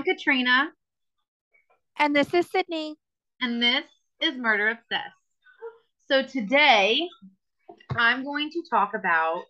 [0.00, 0.70] I'm Katrina.
[1.98, 2.96] And this is Sydney.
[3.42, 3.84] And this
[4.22, 5.12] is Murder Obsessed.
[6.08, 7.06] So today
[7.90, 9.42] I'm going to talk about.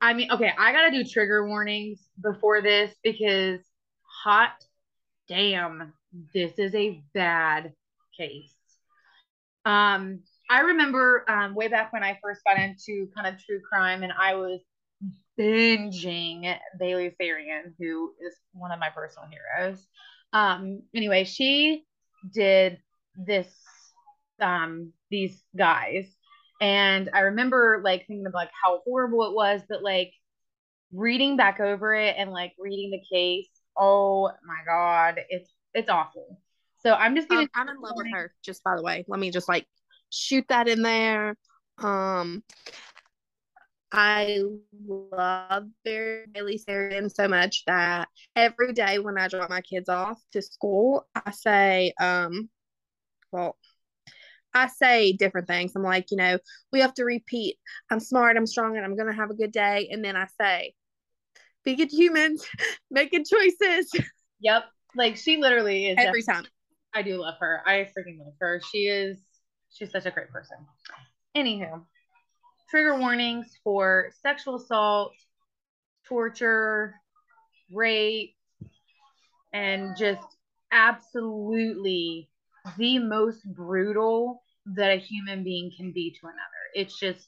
[0.00, 3.60] I mean, okay, I gotta do trigger warnings before this because
[4.24, 4.54] hot
[5.28, 5.92] damn,
[6.34, 7.72] this is a bad
[8.18, 8.56] case.
[9.64, 14.02] Um, I remember um, way back when I first got into kind of true crime,
[14.02, 14.60] and I was
[15.40, 19.86] binging Bailey Sarian, who is one of my personal heroes.
[20.32, 21.84] Um, anyway, she
[22.32, 22.78] did
[23.16, 23.48] this
[24.40, 26.06] um these guys
[26.60, 30.12] and I remember like thinking of like how horrible it was, but like
[30.92, 33.48] reading back over it and like reading the case,
[33.78, 36.38] oh my god, it's it's awful.
[36.82, 39.04] So I'm just gonna um, I'm in love with her, just by the way.
[39.08, 39.66] Let me just like
[40.10, 41.36] shoot that in there.
[41.78, 42.42] Um
[43.92, 44.42] I
[44.86, 50.42] love Bailey Sarian so much that every day when I drop my kids off to
[50.42, 52.48] school, I say, um,
[53.32, 53.56] well,
[54.54, 55.72] I say different things.
[55.74, 56.38] I'm like, you know,
[56.72, 57.56] we have to repeat.
[57.90, 59.88] I'm smart, I'm strong, and I'm gonna have a good day.
[59.90, 60.74] And then I say,
[61.64, 62.46] be good humans,
[62.90, 63.90] make good choices.
[64.40, 64.64] Yep.
[64.96, 66.46] Like she literally is every time.
[66.92, 67.62] I do love her.
[67.66, 68.60] I freaking love her.
[68.72, 69.18] She is
[69.70, 70.56] she's such a great person.
[71.36, 71.84] Anywho,
[72.70, 75.12] trigger warnings for sexual assault,
[76.08, 76.94] torture,
[77.72, 78.34] rape,
[79.52, 80.26] and just
[80.70, 82.28] absolutely
[82.78, 84.42] the most brutal
[84.76, 86.36] that a human being can be to another.
[86.74, 87.26] It's just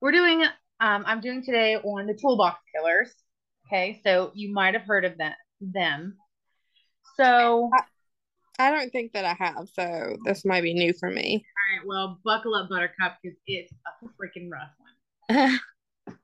[0.00, 0.42] we're doing
[0.80, 3.12] um I'm doing today on the toolbox killers.
[3.66, 6.16] Okay, so you might have heard of them them.
[7.16, 7.70] So
[8.58, 11.44] I, don't think that I have, so this might be new for me.
[11.44, 15.60] All right, well, buckle up, Buttercup, because it's a freaking rough one.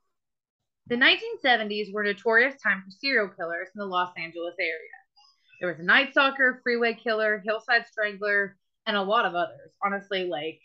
[0.88, 4.72] the 1970s were a notorious time for serial killers in the Los Angeles area.
[5.60, 8.56] There was a Night Stalker, Freeway Killer, Hillside Strangler,
[8.86, 9.70] and a lot of others.
[9.84, 10.60] Honestly, like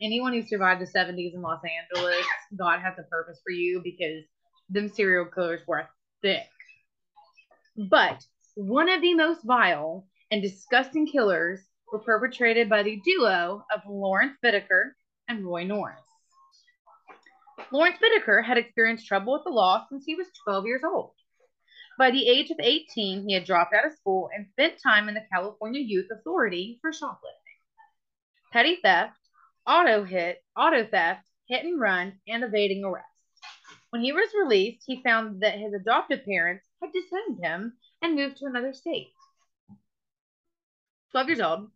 [0.00, 2.24] anyone who survived the 70s in Los Angeles,
[2.56, 4.24] God has a purpose for you because
[4.68, 5.88] them serial killers were
[6.22, 6.46] thick.
[7.76, 8.24] But
[8.54, 11.60] one of the most vile and disgusting killers
[11.90, 14.90] were perpetrated by the duo of Lawrence Bittaker
[15.28, 16.04] and Roy Norris.
[17.72, 21.12] Lawrence Bittaker had experienced trouble with the law since he was 12 years old.
[21.98, 25.14] By the age of 18, he had dropped out of school and spent time in
[25.14, 27.40] the California Youth Authority for shoplifting.
[28.52, 29.16] Petty theft,
[29.66, 33.08] auto hit, auto theft, hit and run, and evading arrest.
[33.88, 38.36] When he was released, he found that his adoptive parents had disowned him and moved
[38.36, 39.08] to another state.
[41.16, 41.70] 12 years old.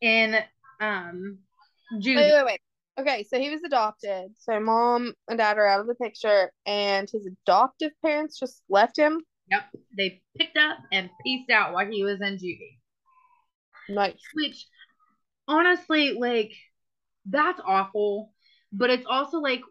[0.00, 0.34] In
[0.80, 1.38] um
[2.00, 2.16] June.
[2.16, 2.60] Wait, wait, wait.
[2.98, 4.32] Okay, so he was adopted.
[4.40, 8.98] So mom and dad are out of the picture, and his adoptive parents just left
[8.98, 9.20] him.
[9.52, 9.62] Yep,
[9.96, 12.78] they picked up and pieced out while he was in juvie.
[13.88, 14.18] Nice.
[14.34, 14.66] Which,
[15.46, 16.52] honestly, like,
[17.26, 18.32] that's awful.
[18.72, 19.62] But it's also like,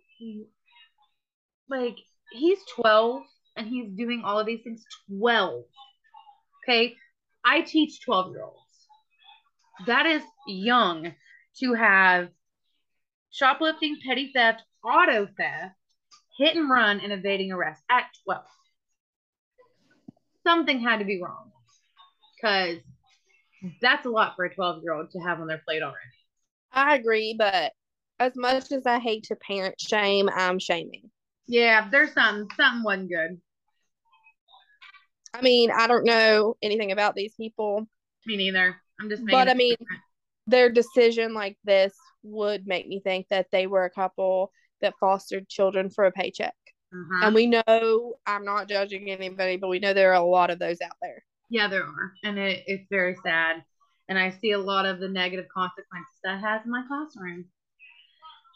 [1.69, 1.97] like
[2.31, 3.23] he's twelve
[3.57, 4.85] and he's doing all of these things.
[5.09, 5.65] Twelve.
[6.63, 6.95] Okay,
[7.43, 8.68] I teach twelve year olds.
[9.87, 11.13] That is young
[11.59, 12.29] to have
[13.31, 15.75] shoplifting, petty theft, auto theft,
[16.37, 18.43] hit and run, and evading arrest at 12.
[20.45, 21.51] Something had to be wrong
[22.35, 22.77] because
[23.81, 25.97] that's a lot for a 12 year old to have on their plate already.
[26.71, 27.73] I agree, but
[28.19, 31.09] as much as I hate to parent shame, I'm shaming.
[31.47, 33.41] Yeah, there's something, something wasn't good.
[35.33, 37.87] I mean, I don't know anything about these people.
[38.25, 38.75] Me neither.
[38.99, 39.75] I'm just But I mean,
[40.47, 41.93] their decision like this
[42.23, 44.51] would make me think that they were a couple
[44.81, 46.55] that fostered children for a paycheck.
[46.93, 47.27] Uh-huh.
[47.27, 50.59] And we know, I'm not judging anybody, but we know there are a lot of
[50.59, 51.23] those out there.
[51.49, 52.13] Yeah, there are.
[52.23, 53.63] And it, it's very sad.
[54.07, 57.45] And I see a lot of the negative consequences that has in my classroom.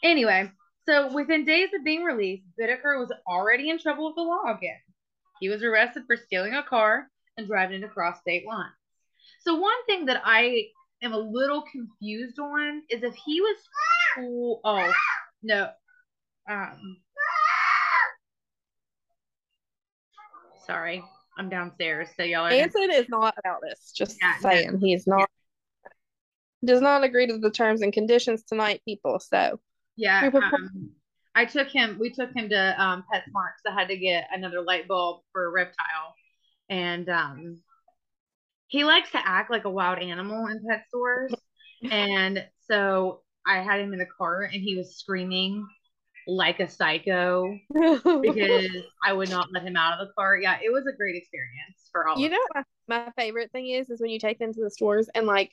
[0.03, 0.51] Anyway,
[0.87, 4.79] so within days of being released, Bittaker was already in trouble with the law again.
[5.39, 7.07] He was arrested for stealing a car
[7.37, 8.73] and driving it across state lines.
[9.45, 10.67] So one thing that I
[11.01, 13.57] am a little confused on is if he was
[14.15, 14.61] cool.
[14.63, 14.91] Oh
[15.41, 15.69] no,
[16.49, 16.97] um,
[20.65, 21.03] sorry,
[21.37, 22.51] I'm downstairs, so y'all are.
[22.51, 23.91] Anson is not about this.
[23.91, 25.29] Just yeah, saying, he's not.
[26.63, 29.19] Does not agree to the terms and conditions tonight, people.
[29.19, 29.59] So
[29.97, 30.91] yeah, um,
[31.35, 31.97] I took him.
[31.99, 35.45] We took him to um, PetSmart because I had to get another light bulb for
[35.45, 36.15] a reptile,
[36.69, 37.59] and um,
[38.73, 41.31] he likes to act like a wild animal in pet stores.
[41.91, 45.67] and so I had him in the car and he was screaming
[46.25, 48.71] like a psycho because
[49.05, 50.37] I would not let him out of the car.
[50.37, 52.17] Yeah, it was a great experience for all.
[52.17, 55.07] You know, my, my favorite thing is is when you take them to the stores
[55.13, 55.51] and like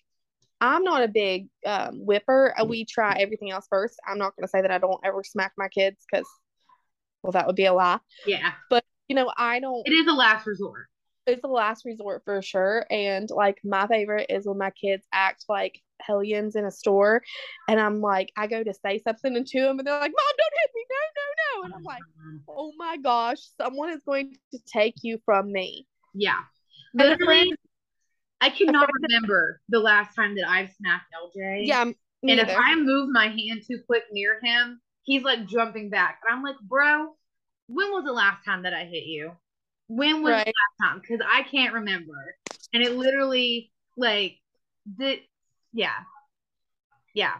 [0.62, 2.54] I'm not a big um, whipper.
[2.58, 4.00] Uh, we try everything else first.
[4.08, 6.26] I'm not going to say that I don't ever smack my kids because,
[7.22, 7.98] well, that would be a lie.
[8.26, 8.52] Yeah.
[8.68, 9.86] But, you know, I don't.
[9.86, 10.89] It is a last resort.
[11.30, 12.86] It's a last resort for sure.
[12.90, 17.22] And, like, my favorite is when my kids act like hellions in a store.
[17.68, 20.54] And I'm like, I go to say something to them and they're like, Mom, don't
[20.60, 20.84] hit me.
[20.90, 21.64] No, no, no.
[21.64, 22.36] And I'm like, mm-hmm.
[22.48, 25.86] oh my gosh, someone is going to take you from me.
[26.14, 26.40] Yeah.
[26.94, 27.52] Literally,
[28.40, 31.66] I cannot remember the last time that I've smacked LJ.
[31.66, 31.82] Yeah.
[31.82, 36.20] and if I move my hand too quick near him, he's like jumping back.
[36.24, 37.14] And I'm like, bro,
[37.68, 39.32] when was the last time that I hit you?
[39.90, 40.46] When was right.
[40.46, 41.00] the last time?
[41.00, 42.36] Because I can't remember.
[42.72, 44.38] And it literally, like,
[44.96, 45.16] the,
[45.72, 45.98] yeah.
[47.12, 47.34] Yeah.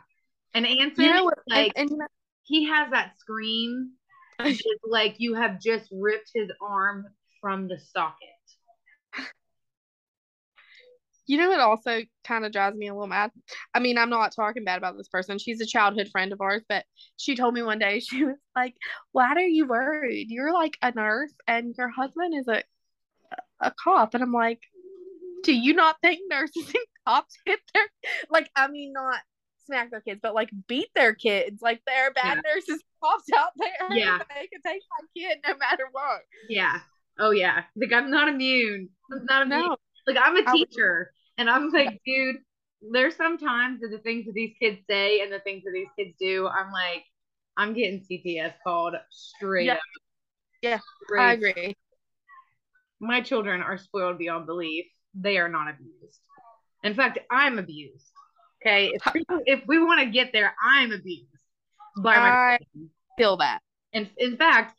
[0.53, 2.01] And Anson, you know, like, and, and,
[2.43, 3.93] he has that scream.
[4.85, 7.07] like you have just ripped his arm
[7.41, 8.29] from the socket.
[11.27, 13.31] You know what also kind of drives me a little mad?
[13.75, 15.39] I mean, I'm not talking bad about this person.
[15.39, 16.85] She's a childhood friend of ours, but
[17.17, 18.75] she told me one day, she was like,
[19.13, 20.31] Why are you worried?
[20.31, 22.63] You're like a nurse and your husband is a
[23.61, 24.15] a cop.
[24.15, 24.61] And I'm like,
[25.45, 27.87] Do you not think nurses and cops hit their
[28.31, 29.21] like I mean not
[29.67, 31.63] smack their kids, but like beat their kids.
[31.63, 32.53] Like there are bad yeah.
[32.55, 33.97] nurses cops out there.
[33.97, 34.19] Yeah.
[34.19, 36.23] They can take my kid no matter what.
[36.49, 36.81] Yeah.
[37.19, 37.65] Oh yeah.
[37.77, 38.89] Like I'm not immune.
[39.13, 39.61] I'm not immune.
[39.61, 39.77] No.
[40.07, 41.13] Like I'm a teacher.
[41.39, 42.37] And I'm like, dude,
[42.93, 46.15] there's sometimes that the things that these kids say and the things that these kids
[46.19, 47.05] do, I'm like,
[47.57, 49.75] I'm getting CPS called straight yeah.
[49.75, 49.81] up.
[50.63, 51.77] Yeah, straight I agree.
[53.01, 54.87] My children are spoiled beyond belief.
[55.15, 56.21] They are not abused.
[56.85, 58.07] In fact, I'm abused.
[58.63, 58.93] Okay.
[58.95, 61.27] If we, if we want to get there, I'm abused
[61.97, 62.59] by my I
[63.17, 63.61] feel that.
[63.93, 64.75] And in fact,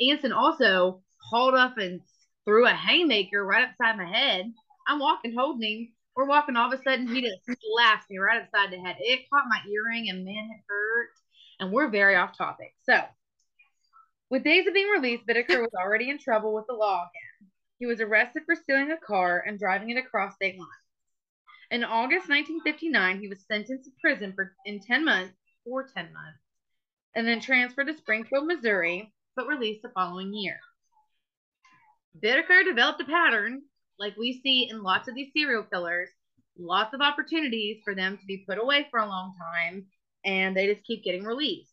[0.00, 2.00] Anson also hauled up and
[2.48, 4.52] threw a haymaker right upside my head.
[4.86, 8.42] I'm walking holding him we're walking, all of a sudden he just slaps me right
[8.42, 8.96] upside the head.
[8.98, 11.10] It caught my earring and man, it hurt.
[11.60, 12.74] And we're very off topic.
[12.82, 13.00] So,
[14.28, 17.50] with days of being released, Bittaker was already in trouble with the law again.
[17.78, 20.68] He was arrested for stealing a car and driving it across state lines.
[21.70, 25.34] In August 1959, he was sentenced to prison for in 10 months,
[25.64, 26.40] for 10 months,
[27.14, 30.58] and then transferred to Springfield, Missouri, but released the following year.
[32.22, 33.62] Bittaker developed a pattern
[33.98, 36.08] like we see in lots of these serial killers,
[36.58, 39.86] lots of opportunities for them to be put away for a long time
[40.24, 41.70] and they just keep getting released.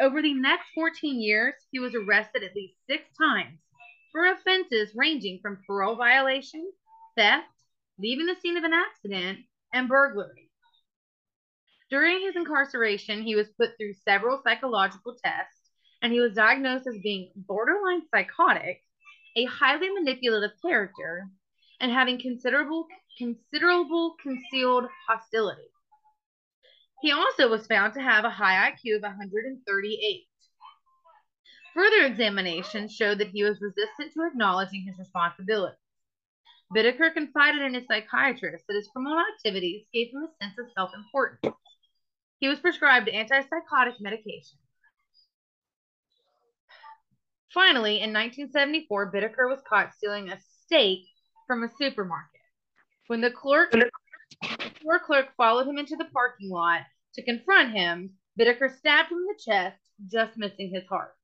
[0.00, 3.58] Over the next 14 years, he was arrested at least six times
[4.12, 6.70] for offenses ranging from parole violation,
[7.16, 7.46] theft,
[7.98, 9.38] leaving the scene of an accident,
[9.72, 10.50] and burglary.
[11.90, 15.70] During his incarceration, he was put through several psychological tests
[16.02, 18.82] and he was diagnosed as being borderline psychotic
[19.36, 21.28] a highly manipulative character,
[21.80, 22.86] and having considerable
[23.18, 25.68] considerable concealed hostility.
[27.02, 30.26] He also was found to have a high IQ of 138.
[31.74, 35.76] Further examination showed that he was resistant to acknowledging his responsibility.
[36.74, 40.92] Bittaker confided in his psychiatrist that his criminal activities gave him a sense of self
[40.94, 41.54] importance.
[42.40, 44.58] He was prescribed antipsychotic medication.
[47.54, 51.06] Finally, in 1974, Bittaker was caught stealing a steak
[51.46, 52.40] from a supermarket.
[53.06, 53.88] When the clerk, the
[54.80, 56.80] store clerk followed him into the parking lot
[57.14, 59.78] to confront him, Bittaker stabbed him in the chest,
[60.10, 61.14] just missing his heart.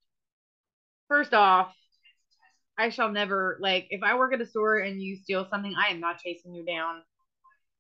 [1.09, 1.75] First off,
[2.79, 5.91] I shall never like if I work at a store and you steal something, I
[5.91, 7.03] am not chasing you down.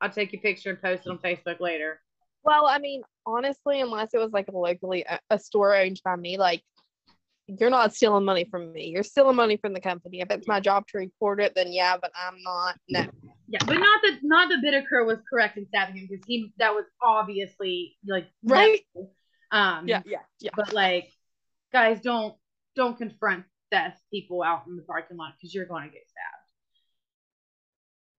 [0.01, 2.01] I'll take your picture and post it on Facebook later.
[2.43, 6.37] Well, I mean, honestly, unless it was like a locally a store owned by me,
[6.37, 6.65] like
[7.59, 8.87] you're not stealing money from me.
[8.87, 10.21] You're stealing money from the company.
[10.21, 12.77] If it's my job to report it, then yeah, but I'm not.
[12.89, 13.07] No.
[13.49, 16.73] Yeah, but not that not that Bittaker was correct in stabbing him because he that
[16.73, 18.81] was obviously like right.
[19.51, 19.89] Um.
[19.89, 20.51] Yeah, yeah, yeah.
[20.55, 21.11] But like,
[21.73, 22.35] guys, don't
[22.77, 26.41] don't confront deaf people out in the parking lot because you're going to get stabbed.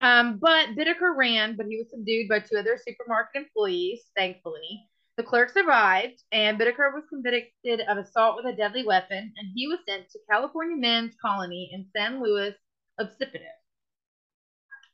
[0.01, 4.89] Um, but Bittaker ran, but he was subdued by two other supermarket employees, thankfully.
[5.21, 9.67] The clerk survived, and Bittaker was convicted of assault with a deadly weapon, and he
[9.67, 12.55] was sent to California Men's Colony in San Luis
[12.99, 13.37] Obispo.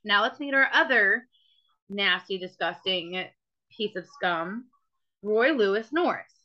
[0.03, 1.29] Now let's meet our other
[1.87, 3.25] nasty, disgusting
[3.71, 4.65] piece of scum,
[5.23, 6.35] Roy Lewis Norris.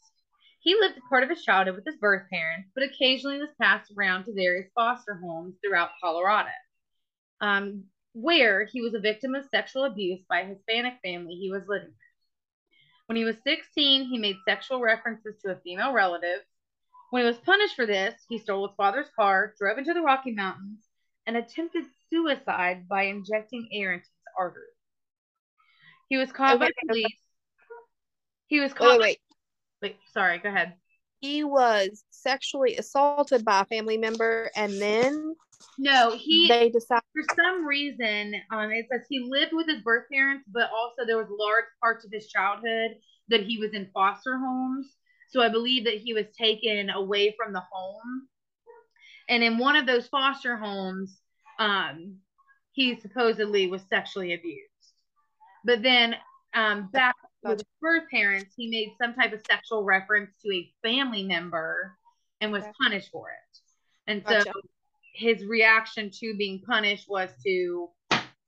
[0.60, 4.26] He lived part of his childhood with his birth parents, but occasionally was passed around
[4.26, 6.50] to various foster homes throughout Colorado,
[7.40, 11.64] um, where he was a victim of sexual abuse by a Hispanic family he was
[11.66, 11.96] living with.
[13.12, 16.40] When he was 16, he made sexual references to a female relative.
[17.10, 20.32] When he was punished for this, he stole his father's car, drove into the Rocky
[20.32, 20.88] Mountains,
[21.26, 24.64] and attempted suicide by injecting air into his artery.
[26.08, 27.18] He was caught by police.
[28.46, 28.98] He was caught.
[28.98, 29.18] Wait,
[29.82, 29.96] wait, wait.
[30.14, 30.72] Sorry, go ahead.
[31.22, 35.36] He was sexually assaulted by a family member, and then
[35.78, 38.34] no, he they decided for some reason.
[38.50, 42.04] Um, it says he lived with his birth parents, but also there was large parts
[42.04, 42.96] of his childhood
[43.28, 44.96] that he was in foster homes.
[45.30, 48.28] So I believe that he was taken away from the home.
[49.28, 51.20] And in one of those foster homes,
[51.58, 52.16] um,
[52.72, 54.68] he supposedly was sexually abused.
[55.64, 56.16] But then
[56.54, 57.11] um, back
[57.42, 61.96] with his birth parents, he made some type of sexual reference to a family member
[62.40, 62.72] and was okay.
[62.82, 63.58] punished for it.
[64.06, 64.42] And so
[65.14, 67.90] his reaction to being punished was to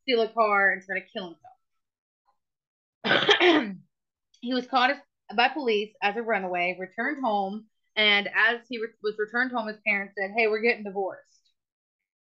[0.03, 1.37] steal a car and try to kill
[3.05, 3.77] himself.
[4.41, 4.91] he was caught
[5.37, 9.79] by police as a runaway, returned home, and as he re- was returned home, his
[9.87, 11.23] parents said, "Hey, we're getting divorced."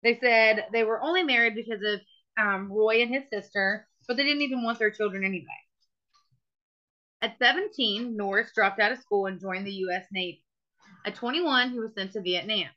[0.03, 2.01] They said they were only married because of
[2.37, 5.64] um, Roy and his sister, but they didn't even want their children anyway.
[7.21, 10.05] At 17, Norris dropped out of school and joined the U.S.
[10.11, 10.43] Navy.
[11.05, 12.69] At 21, he was sent to Vietnam.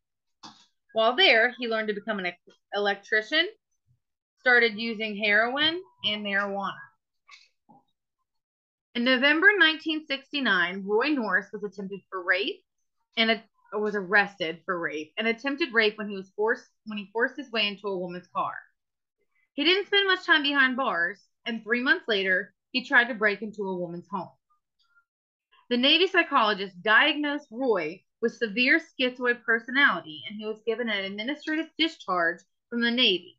[0.92, 2.32] While there, he learned to become an
[2.74, 3.48] electrician,
[4.40, 6.78] started using heroin and marijuana.
[8.94, 12.64] In November 1969, Roy Norris was attempted for rape
[13.16, 17.10] and a, was arrested for rape and attempted rape when he was forced when he
[17.12, 18.54] forced his way into a woman's car.
[19.52, 23.42] He didn't spend much time behind bars, and three months later, he tried to break
[23.42, 24.30] into a woman's home.
[25.70, 31.66] The Navy psychologist diagnosed Roy with severe schizoid personality, and he was given an administrative
[31.78, 32.38] discharge
[32.70, 33.38] from the Navy.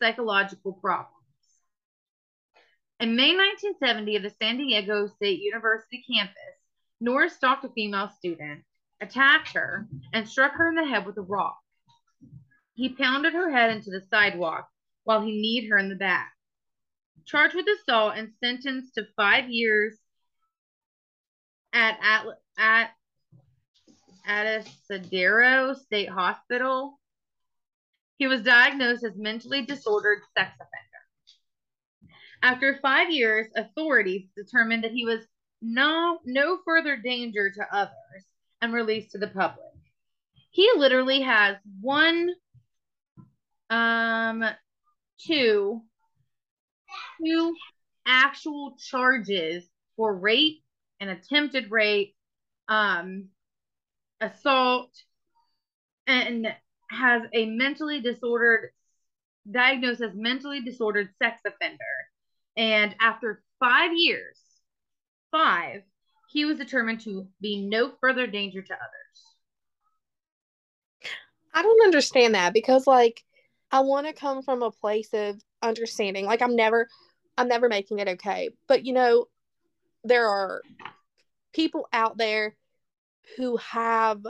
[0.00, 1.14] Psychological problems.
[3.00, 6.34] In May 1970, at the San Diego State University campus,
[7.00, 8.64] Norris stalked a female student,
[9.00, 11.58] attacked her, and struck her in the head with a rock.
[12.74, 14.68] He pounded her head into the sidewalk
[15.04, 16.32] while he kneed her in the back.
[17.28, 19.96] Charged with assault and sentenced to five years
[21.74, 22.24] at at
[22.58, 22.90] at
[24.26, 26.98] Atascadero State Hospital.
[28.16, 32.14] He was diagnosed as mentally disordered sex offender.
[32.42, 35.26] After five years, authorities determined that he was
[35.60, 38.24] no no further danger to others
[38.62, 39.66] and released to the public.
[40.50, 42.30] He literally has one,
[43.70, 44.44] um,
[45.20, 45.82] two,
[47.22, 47.54] two
[48.06, 49.64] actual charges
[49.96, 50.62] for rape
[51.00, 52.14] and attempted rape,
[52.68, 53.28] um,
[54.20, 54.90] assault,
[56.06, 56.46] and
[56.90, 58.70] has a mentally disordered
[59.50, 61.78] diagnosed as mentally disordered sex offender
[62.58, 64.36] and after five years,
[65.30, 65.82] five,
[66.28, 69.36] he was determined to be no further danger to others.
[71.54, 73.22] I don't understand that because, like,
[73.70, 76.24] I want to come from a place of understanding.
[76.24, 76.88] Like, I'm never,
[77.38, 78.50] I'm never making it okay.
[78.66, 79.26] But, you know,
[80.04, 80.60] there are
[81.54, 82.56] people out there
[83.36, 84.20] who have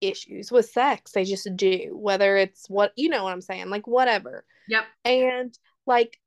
[0.00, 1.12] issues with sex.
[1.12, 4.44] They just do, whether it's what, you know what I'm saying, like, whatever.
[4.68, 4.84] Yep.
[5.04, 6.20] And, like,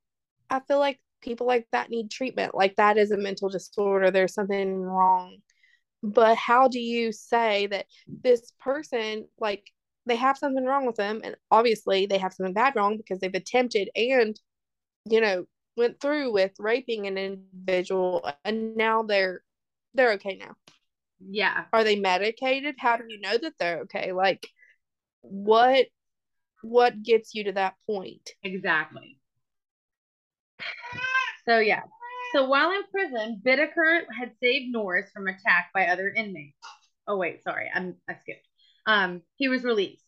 [0.49, 2.55] I feel like people like that need treatment.
[2.55, 4.11] Like that is a mental disorder.
[4.11, 5.37] There's something wrong.
[6.03, 9.71] But how do you say that this person, like,
[10.05, 11.21] they have something wrong with them?
[11.23, 14.39] And obviously they have something bad wrong because they've attempted and,
[15.09, 19.41] you know, went through with raping an individual and now they're
[19.93, 20.55] they're okay now.
[21.19, 21.65] Yeah.
[21.73, 22.75] Are they medicated?
[22.77, 24.11] How do you know that they're okay?
[24.11, 24.47] Like
[25.21, 25.87] what
[26.61, 28.29] what gets you to that point?
[28.43, 29.19] Exactly.
[31.47, 31.83] So yeah.
[32.33, 36.57] So while in prison, Bittaker had saved Norris from attack by other inmates.
[37.07, 38.47] Oh wait, sorry, I'm I skipped.
[38.87, 40.01] Um, he was released.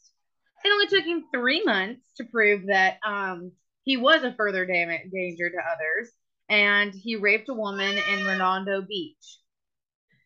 [0.63, 3.51] It only took him three months to prove that um
[3.87, 6.11] he was a further dam- danger to others,
[6.49, 9.39] and he raped a woman in Redondo Beach.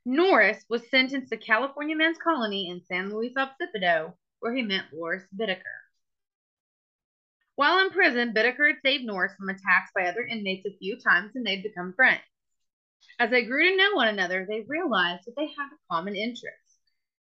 [0.03, 5.27] Norris was sentenced to California Men's Colony in San Luis Obispo, where he met Lawrence
[5.39, 5.77] Bittaker.
[7.53, 11.33] While in prison, Bittaker had saved Norris from attacks by other inmates a few times
[11.35, 12.23] and they'd become friends.
[13.19, 16.81] As they grew to know one another, they realized that they had a common interest,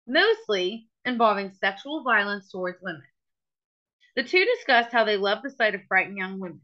[0.05, 3.07] mostly involving sexual violence towards women.
[4.15, 6.61] The two discussed how they loved the sight of frightened young women.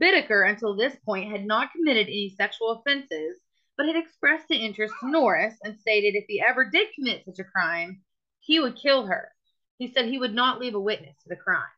[0.00, 3.40] Bittaker, until this point, had not committed any sexual offenses,
[3.76, 7.38] but had expressed an interest to Norris and stated if he ever did commit such
[7.38, 8.02] a crime,
[8.40, 9.32] he would kill her.
[9.78, 11.68] He said he would not leave a witness to the crime.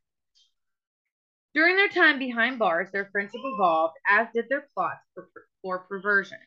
[1.54, 5.28] During their time behind bars, their friendship evolved, as did their plots for,
[5.62, 6.38] for perversion.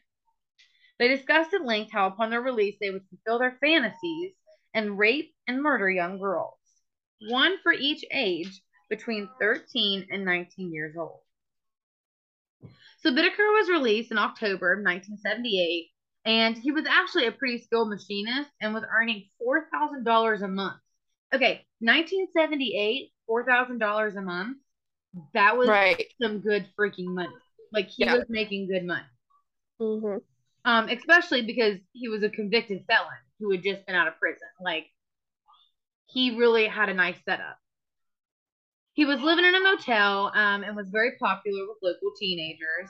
[0.99, 4.33] They discussed at length how, upon their release, they would fulfill their fantasies
[4.73, 6.60] and rape and murder young girls,
[7.29, 11.21] one for each age between 13 and 19 years old.
[12.99, 15.91] So Bittaker was released in October of 1978,
[16.25, 20.79] and he was actually a pretty skilled machinist and was earning $4,000 a month.
[21.33, 24.57] Okay, 1978, $4,000 a month.
[25.33, 26.05] That was Right.
[26.21, 27.35] some good freaking money.
[27.71, 28.11] Like he Yeah.
[28.11, 29.05] was making good money.
[29.79, 30.17] hmm
[30.63, 34.47] Um, especially because he was a convicted felon who had just been out of prison.
[34.63, 34.85] Like
[36.13, 37.57] he really had a nice setup.
[38.93, 42.89] He was living in a motel um, and was very popular with local teenagers.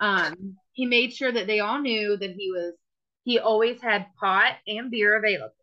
[0.00, 2.74] Um, he made sure that they all knew that he was
[3.24, 5.54] he always had pot and beer available.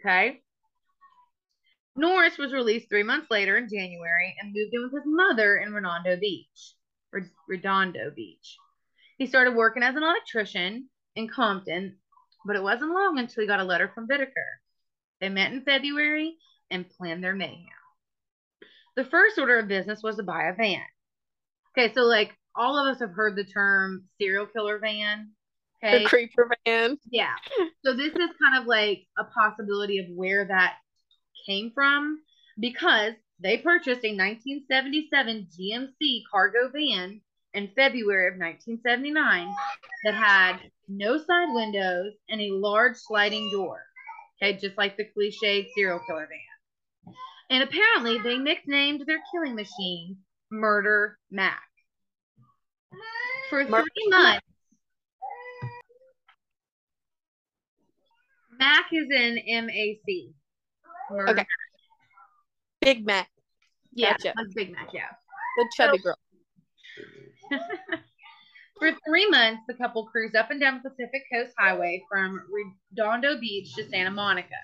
[0.00, 0.42] Okay.
[1.96, 5.72] Norris was released three months later in January and moved in with his mother in
[5.72, 6.74] Redondo Beach.
[7.48, 8.56] Redondo Beach.
[9.18, 11.96] He started working as an electrician in Compton,
[12.46, 14.60] but it wasn't long until he got a letter from Bittaker.
[15.20, 16.36] They met in February
[16.70, 17.66] and planned their mayhem.
[18.96, 20.82] The first order of business was to buy a van.
[21.76, 25.30] Okay, so like all of us have heard the term serial killer van.
[25.82, 26.02] Okay.
[26.02, 26.98] The creeper van.
[27.10, 27.34] Yeah.
[27.84, 30.74] So this is kind of like a possibility of where that
[31.46, 32.20] came from
[32.60, 37.22] because they purchased a 1977 GMC cargo van
[37.54, 39.48] in February of 1979
[40.04, 40.58] that had
[40.88, 43.80] no side windows and a large sliding door.
[44.42, 47.14] Okay, just like the cliched serial killer van.
[47.50, 50.18] And apparently they nicknamed their killing machine
[50.50, 51.62] Murder Mac.
[53.50, 54.46] For three months,
[58.58, 60.32] Mac is in M A C.
[61.28, 61.46] Okay.
[62.80, 63.28] Big Mac.
[63.92, 64.34] Yeah, Gotcha.
[64.54, 65.08] Big Mac, yeah.
[65.56, 66.16] The chubby girl.
[68.80, 73.38] For three months, the couple cruised up and down the Pacific Coast Highway from Redondo
[73.38, 74.56] Beach to Santa Monica.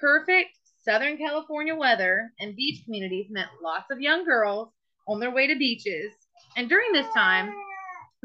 [0.00, 4.70] Perfect Southern California weather and beach communities meant lots of young girls
[5.06, 6.12] on their way to beaches.
[6.56, 7.54] And during this time,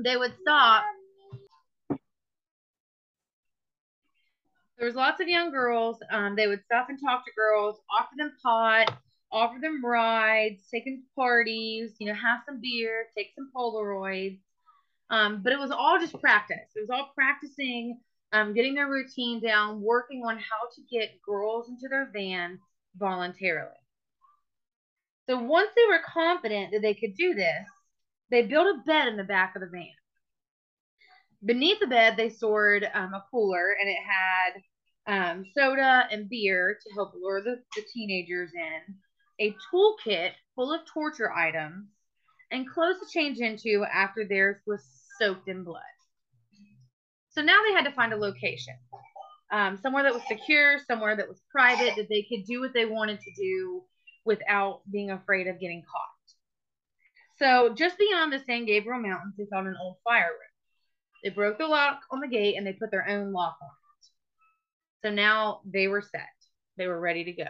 [0.04, 0.84] they would stop.
[4.80, 5.98] There was lots of young girls.
[6.10, 8.98] Um, they would stop and talk to girls, offer them pot,
[9.32, 14.40] offer them rides, take them to parties, you know, have some beer, take some Polaroids.
[15.10, 16.70] Um, but it was all just practice.
[16.76, 18.00] It was all practicing,
[18.32, 22.60] um, getting their routine down, working on how to get girls into their van
[22.96, 23.72] voluntarily.
[25.28, 27.66] So once they were confident that they could do this,
[28.32, 29.88] they built a bed in the back of the van.
[31.44, 34.62] Beneath the bed, they stored um, a cooler, and it had
[35.08, 38.96] um, soda and beer to help lure the, the teenagers in,
[39.40, 41.88] a toolkit full of torture items,
[42.52, 44.82] and clothes to change into after theirs was
[45.20, 45.82] soaked in blood.
[47.30, 48.76] So now they had to find a location,
[49.52, 52.86] um, somewhere that was secure, somewhere that was private, that they could do what they
[52.86, 53.84] wanted to do
[54.26, 56.10] without being afraid of getting caught.
[57.38, 61.24] So just beyond the San Gabriel Mountains, they found an old fire road.
[61.24, 65.08] They broke the lock on the gate and they put their own lock on it.
[65.08, 66.28] So now they were set.
[66.78, 67.46] They were ready to go.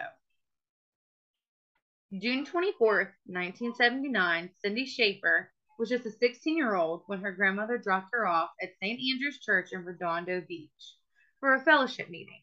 [2.18, 8.08] June 24th, 1979, Cindy Schaefer was just a 16 year old when her grandmother dropped
[8.12, 8.98] her off at St.
[9.12, 10.96] Andrew's Church in Redondo Beach
[11.38, 12.40] for a fellowship meeting.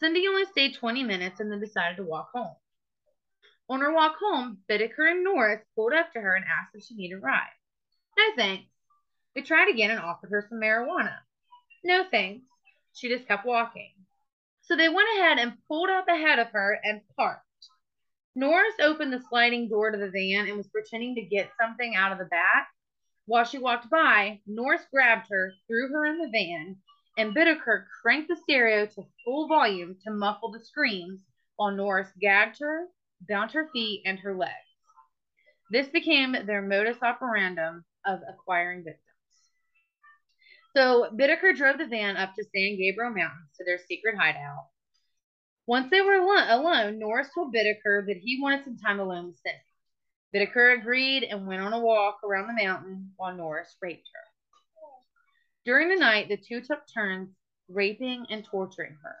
[0.00, 2.56] Cindy only stayed 20 minutes and then decided to walk home.
[3.70, 6.96] On her walk home, Bittaker and Norris pulled up to her and asked if she
[6.96, 7.46] needed a ride.
[8.18, 8.68] No thanks.
[9.36, 11.18] They tried again and offered her some marijuana.
[11.84, 12.44] No thanks.
[12.94, 13.92] She just kept walking.
[14.62, 17.45] So they went ahead and pulled up ahead of her and parked.
[18.38, 22.12] Norris opened the sliding door to the van and was pretending to get something out
[22.12, 22.68] of the back.
[23.24, 26.76] While she walked by, Norris grabbed her, threw her in the van,
[27.16, 31.20] and Bittaker cranked the stereo to full volume to muffle the screams
[31.56, 32.88] while Norris gagged her,
[33.26, 34.52] bound her feet and her legs.
[35.70, 39.00] This became their modus operandum of acquiring victims.
[40.76, 44.66] So Bittaker drove the van up to San Gabriel Mountains to their secret hideout.
[45.66, 49.58] Once they were alone, Norris told Bittaker that he wanted some time alone with Cindy.
[50.34, 54.20] Bittaker agreed and went on a walk around the mountain while Norris raped her.
[55.64, 57.30] During the night, the two took turns
[57.68, 59.16] raping and torturing her.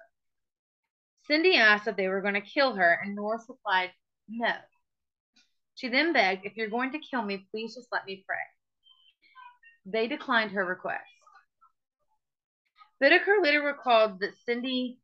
[1.26, 3.90] Cindy asked if they were going to kill her, and Norris replied,
[4.28, 4.52] no.
[5.74, 8.36] She then begged, if you're going to kill me, please just let me pray.
[9.84, 11.02] They declined her request.
[13.02, 15.00] Bittaker later recalled that Cindy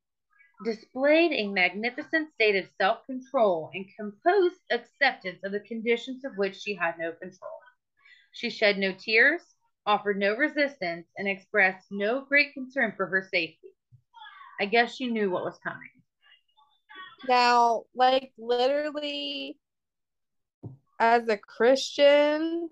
[0.65, 6.57] displayed a magnificent state of self control and composed acceptance of the conditions of which
[6.57, 7.51] she had no control.
[8.33, 9.43] She shed no tears,
[9.87, 13.69] offered no resistance, and expressed no great concern for her safety.
[14.61, 15.89] I guess she knew what was coming.
[17.29, 19.59] Now, like literally,
[20.99, 22.69] as a Christian,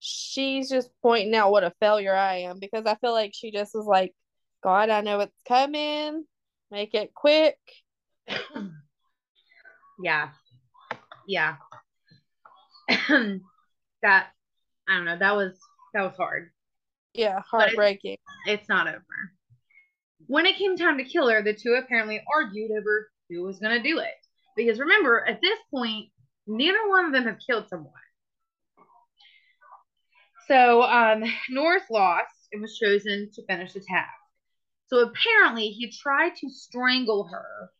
[0.00, 3.74] she's just pointing out what a failure I am because I feel like she just
[3.74, 4.14] was like,
[4.62, 6.24] God, I know it's coming.
[6.70, 7.58] Make it quick.
[10.02, 10.30] yeah.
[11.26, 11.56] Yeah.
[14.02, 14.28] that
[14.88, 15.18] I don't know.
[15.18, 15.58] That was
[15.94, 16.50] that was hard.
[17.14, 18.16] Yeah, heartbreaking.
[18.46, 19.02] It's, it's not over.
[20.26, 23.76] When it came time to kill her, the two apparently argued over who was going
[23.76, 24.14] to do it.
[24.56, 26.10] Because remember, at this point,
[26.46, 27.92] neither one of them have killed someone.
[30.46, 34.12] So um, Norris lost and was chosen to finish the task.
[34.88, 37.70] So apparently, he tried to strangle her,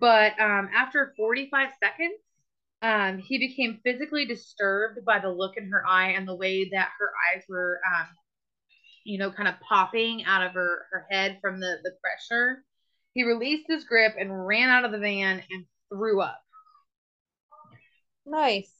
[0.00, 2.18] but um, after 45 seconds,
[2.82, 6.90] um, he became physically disturbed by the look in her eye and the way that
[6.98, 8.06] her eyes were, um,
[9.04, 12.64] you know, kind of popping out of her, her head from the, the pressure.
[13.14, 16.40] He released his grip and ran out of the van and threw up.
[18.26, 18.72] Nice.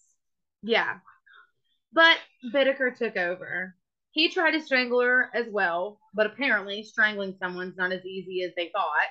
[0.62, 0.98] Yeah.
[1.92, 2.16] But
[2.52, 3.76] Bittaker took over.
[4.12, 8.52] He tried to strangle her as well, but apparently strangling someone's not as easy as
[8.56, 9.08] they thought.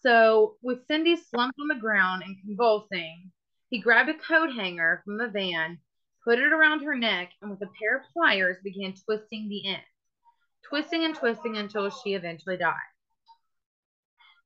[0.00, 3.30] So, with Cindy slumped on the ground and convulsing,
[3.68, 5.78] he grabbed a coat hanger from the van,
[6.24, 9.82] put it around her neck, and with a pair of pliers began twisting the end,
[10.68, 12.74] twisting and twisting until she eventually died.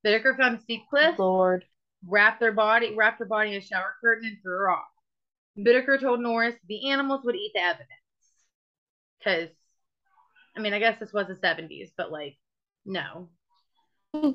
[0.04, 1.64] Bittaker found a steep cliff, Lord.
[2.06, 4.88] wrapped their body, wrapped her body in a shower curtain, and threw her off.
[5.56, 7.90] Bittaker told Norris the animals would eat the evidence.
[9.18, 9.48] Because,
[10.56, 12.36] I mean, I guess this was the 70s, but like,
[12.84, 13.28] no.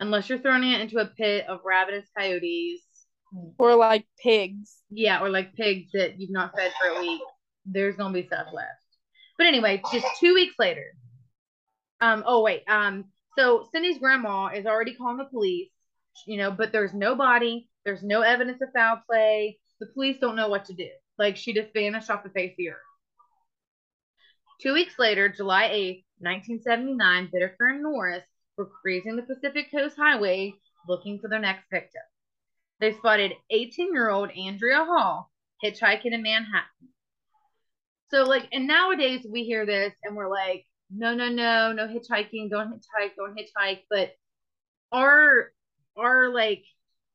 [0.00, 2.82] Unless you're throwing it into a pit of ravenous coyotes
[3.58, 4.78] or like pigs.
[4.90, 7.20] Yeah, or like pigs that you've not fed for a week.
[7.66, 8.68] There's gonna be stuff left.
[9.38, 10.86] But anyway, just two weeks later.
[12.00, 12.24] Um.
[12.26, 12.62] Oh wait.
[12.68, 13.06] Um.
[13.38, 15.70] So Cindy's grandma is already calling the police.
[16.26, 17.68] You know, but there's no body.
[17.84, 19.58] There's no evidence of foul play.
[19.80, 20.88] The police don't know what to do.
[21.18, 22.89] Like she just vanished off the face of the earth.
[24.60, 28.24] Two weeks later, July 8th, 1979, Bittaker and Norris
[28.56, 30.52] were cruising the Pacific Coast Highway
[30.88, 32.02] looking for their next victim
[32.80, 35.30] they spotted 18 year old Andrea Hall
[35.62, 36.88] hitchhiking in Manhattan.
[38.10, 42.50] So, like, and nowadays we hear this and we're like, no, no, no, no hitchhiking,
[42.50, 43.82] don't hitchhike, don't hitchhike.
[43.88, 44.12] But
[44.90, 45.52] our,
[45.96, 46.64] our like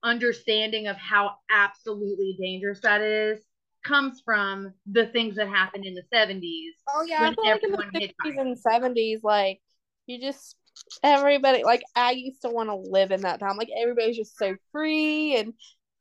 [0.03, 3.39] understanding of how absolutely dangerous that is
[3.85, 6.71] comes from the things that happened in the 70s.
[6.93, 7.21] Oh, yeah.
[7.21, 9.61] I feel like in the 60s and 70s, like,
[10.07, 10.55] you just
[11.03, 13.57] everybody like I used to want to live in that time.
[13.57, 15.53] Like everybody's just so free and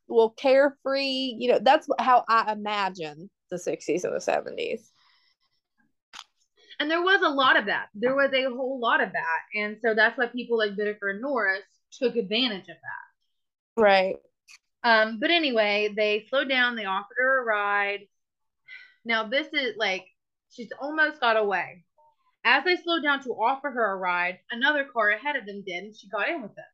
[0.09, 1.37] well carefree.
[1.39, 4.91] You know, that's how I imagine the 60s and the 70s.
[6.81, 7.87] And there was a lot of that.
[7.95, 9.61] There was a whole lot of that.
[9.61, 13.81] And so that's why people like Bittaker and Norris took advantage of that.
[13.81, 14.17] Right.
[14.85, 18.01] Um, but anyway, they slowed down, they offered her a ride.
[19.05, 20.05] Now this is like
[20.51, 21.85] she's almost got away.
[22.45, 25.85] As they slowed down to offer her a ride, another car ahead of them did,
[25.85, 26.65] and she got in with them.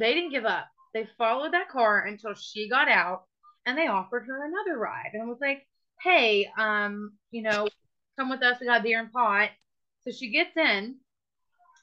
[0.00, 0.66] They didn't give up.
[0.92, 3.26] They followed that car until she got out,
[3.64, 5.64] and they offered her another ride, and was like,
[6.00, 7.68] "Hey, um, you know,
[8.18, 8.58] come with us.
[8.60, 9.50] We got beer and pot."
[10.02, 10.96] So she gets in,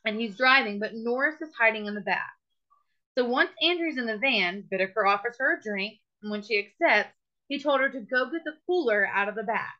[0.05, 2.33] and he's driving, but Norris is hiding in the back.
[3.17, 7.15] So once Andrea's in the van, Bittaker offers her a drink, and when she accepts,
[7.47, 9.75] he told her to go get the cooler out of the back.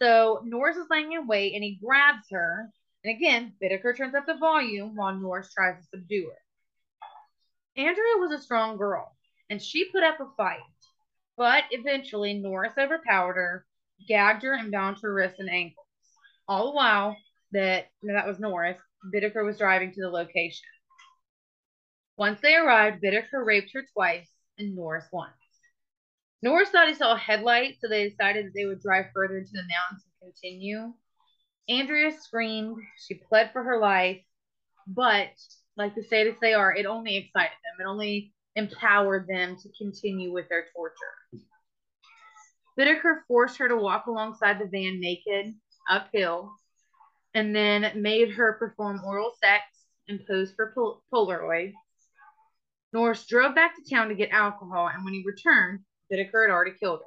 [0.00, 2.70] So Norris is laying in wait and he grabs her.
[3.04, 7.82] And again, Bittaker turns up the volume while Norris tries to subdue her.
[7.82, 9.16] Andrea was a strong girl
[9.50, 10.60] and she put up a fight.
[11.36, 13.66] But eventually, Norris overpowered her,
[14.06, 15.86] gagged her, and bound her wrists and ankles.
[16.46, 17.16] All the while
[17.52, 18.78] that that was Norris,
[19.12, 20.68] Bittaker was driving to the location.
[22.20, 24.28] Once they arrived, Bittaker raped her twice
[24.58, 25.32] and Norris once.
[26.42, 29.52] Norris thought he saw a headlight, so they decided that they would drive further into
[29.52, 30.92] the mountains and continue.
[31.70, 32.76] Andrea screamed.
[32.98, 34.20] She pled for her life,
[34.86, 35.30] but
[35.78, 37.86] like the sadists they are, it only excited them.
[37.86, 41.46] It only empowered them to continue with their torture.
[42.78, 45.54] Bittaker forced her to walk alongside the van naked,
[45.88, 46.52] uphill,
[47.32, 49.64] and then made her perform oral sex
[50.06, 51.72] and pose for pol- Polaroid.
[52.92, 55.80] Norris drove back to town to get alcohol, and when he returned,
[56.12, 57.06] Bittaker had already killed her.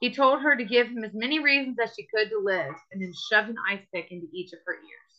[0.00, 3.00] He told her to give him as many reasons as she could to live, and
[3.00, 5.12] then shoved an ice pick into each of her ears.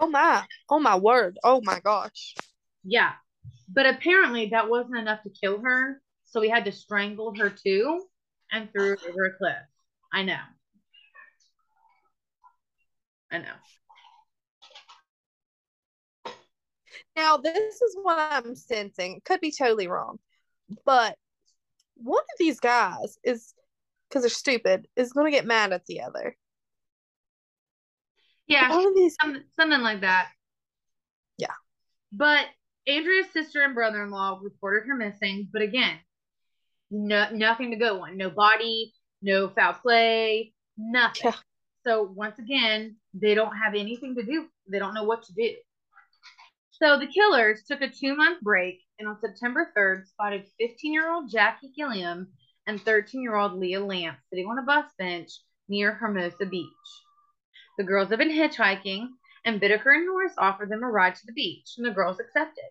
[0.00, 2.36] Oh my, oh my word, oh my gosh.
[2.84, 3.12] Yeah,
[3.68, 8.06] but apparently that wasn't enough to kill her, so he had to strangle her too
[8.52, 9.56] and threw her over a cliff.
[10.12, 10.40] I know.
[13.30, 13.54] I know.
[17.18, 19.20] Now this is what I'm sensing.
[19.24, 20.18] Could be totally wrong,
[20.84, 21.16] but
[21.96, 23.54] one of these guys is
[24.08, 26.36] because they're stupid is going to get mad at the other.
[28.46, 30.28] Yeah, one of these something, something like that.
[31.36, 31.54] Yeah,
[32.12, 32.46] but
[32.86, 35.98] Andrea's sister and brother-in-law reported her missing, but again,
[36.90, 38.16] no nothing to go on.
[38.16, 41.22] No body, no foul play, nothing.
[41.24, 41.34] Yeah.
[41.86, 44.46] So once again, they don't have anything to do.
[44.70, 45.54] They don't know what to do.
[46.80, 51.12] So the killers took a two month break and on September 3rd spotted 15 year
[51.12, 52.28] old Jackie Gilliam
[52.68, 55.30] and 13 year old Leah Lamp sitting on a bus bench
[55.68, 56.68] near Hermosa Beach.
[57.78, 59.08] The girls had been hitchhiking
[59.44, 62.70] and Bittaker and Norris offered them a ride to the beach and the girls accepted.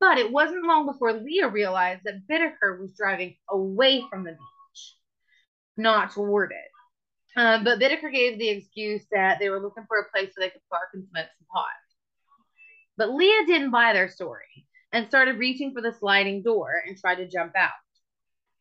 [0.00, 4.94] But it wasn't long before Leah realized that Bittaker was driving away from the beach,
[5.76, 7.38] not toward it.
[7.40, 10.50] Uh, but Bittaker gave the excuse that they were looking for a place where they
[10.50, 11.66] could park and smoke some pot.
[12.98, 17.14] But Leah didn't buy their story and started reaching for the sliding door and tried
[17.16, 17.70] to jump out.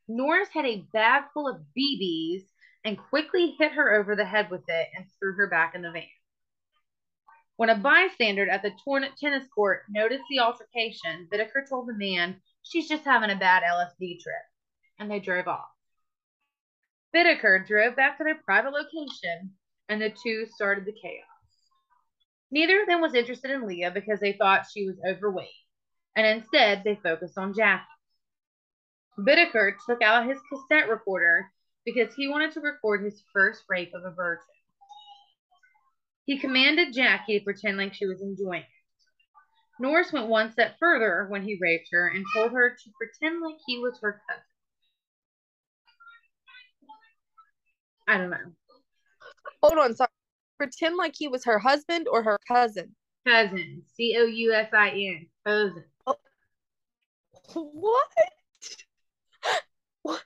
[0.08, 2.44] Norris had a bag full of BBs
[2.86, 5.90] and quickly hit her over the head with it and threw her back in the
[5.90, 6.04] van.
[7.56, 12.40] When a bystander at the tournament tennis court noticed the altercation, Bittaker told the man
[12.62, 14.36] she's just having a bad LSD trip,
[15.00, 15.66] and they drove off.
[17.16, 19.56] Bittaker drove back to their private location,
[19.90, 21.37] and the two started the chaos.
[22.52, 25.50] Neither of them was interested in Leah because they thought she was overweight,
[26.16, 27.84] and instead they focused on Jackie.
[29.20, 31.52] Bittaker took out his cassette recorder
[31.86, 34.44] because he wanted to record his first rape of a virgin.
[36.26, 38.68] He commanded Jackie to pretend like she was enjoying it.
[39.80, 43.58] Norris went one step further when he raped her and told her to pretend like
[43.66, 44.44] he was her cousin.
[48.08, 48.52] I don't know.
[49.62, 50.10] Hold on, sorry.
[50.58, 52.96] Pretend like he was her husband or her cousin.
[53.26, 53.84] Cousin.
[53.96, 55.28] C O U S I N.
[55.46, 55.84] Cousin.
[56.04, 56.18] What?
[60.02, 60.24] what?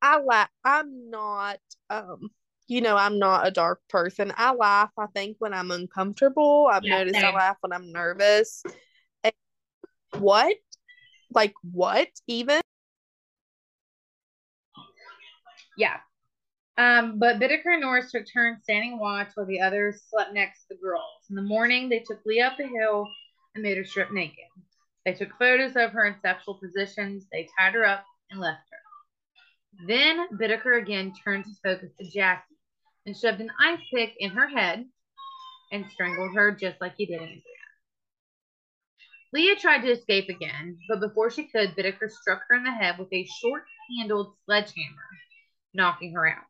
[0.00, 0.48] I laugh.
[0.64, 1.58] I'm not
[1.90, 2.30] um
[2.68, 4.32] you know, I'm not a dark person.
[4.36, 6.68] I laugh, I think, when I'm uncomfortable.
[6.72, 7.26] I've yeah, noticed same.
[7.26, 8.62] I laugh when I'm nervous.
[9.22, 9.34] And
[10.18, 10.56] what?
[11.34, 12.62] Like, what even?
[15.76, 15.98] Yeah.
[16.78, 20.66] Um, but Bittaker and Norris took turns standing watch while the others slept next to
[20.70, 21.02] the girls.
[21.28, 23.06] In the morning, they took Leah up the hill
[23.54, 24.44] and made her strip naked.
[25.04, 27.26] They took photos of her in sexual positions.
[27.30, 29.86] They tied her up and left her.
[29.86, 32.56] Then Bittaker again turned his focus to Jackie
[33.04, 34.86] and shoved an ice pick in her head
[35.72, 37.42] and strangled her just like he did Andrea.
[39.32, 42.98] Leah tried to escape again, but before she could, Bittaker struck her in the head
[42.98, 43.64] with a short
[43.98, 45.08] handled sledgehammer,
[45.74, 46.44] knocking her out.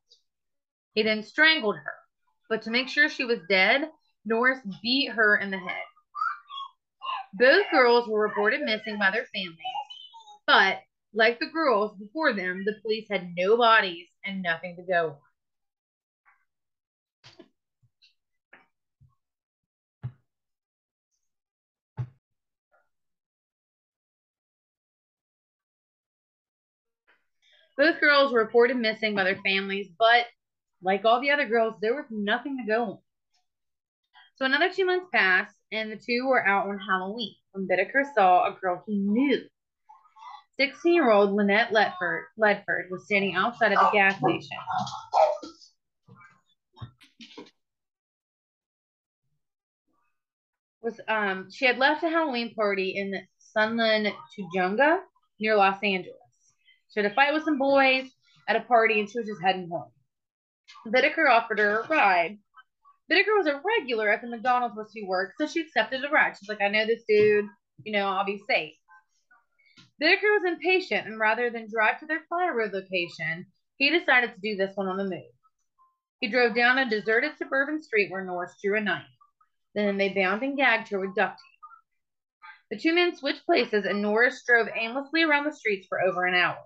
[0.95, 1.95] He then strangled her,
[2.49, 3.91] but to make sure she was dead,
[4.25, 5.85] Norris beat her in the head.
[7.35, 9.57] Both girls were reported missing by their families,
[10.47, 10.83] but
[11.15, 15.19] like the girls before them, the police had no bodies and nothing to go on.
[27.79, 30.27] Both girls were reported missing by their families, but
[30.83, 32.99] like all the other girls, there was nothing to go on.
[34.37, 38.47] So another two months passed, and the two were out on Halloween when Bittaker saw
[38.47, 39.41] a girl he knew.
[40.59, 44.59] 16 year old Lynette Ledford, Ledford was standing outside of the gas station.
[50.83, 54.99] Was um she had left a Halloween party in Sunland Tujunga
[55.39, 56.17] near Los Angeles.
[56.93, 58.11] She had a fight with some boys
[58.49, 59.91] at a party and she was just heading home.
[60.87, 62.39] Bittaker offered her a ride.
[63.11, 66.35] Bittaker was a regular at the McDonald's where she worked, so she accepted the ride.
[66.39, 67.47] She's like, I know this dude,
[67.85, 68.75] you know, I'll be safe.
[70.03, 74.41] Bittaker was impatient, and rather than drive to their fire road location, he decided to
[74.41, 75.23] do this one on the move.
[76.21, 79.03] He drove down a deserted suburban street where Norris drew a knife.
[79.75, 82.71] Then they bound and gagged her with duct tape.
[82.71, 86.35] The two men switched places, and Norris drove aimlessly around the streets for over an
[86.35, 86.59] hour.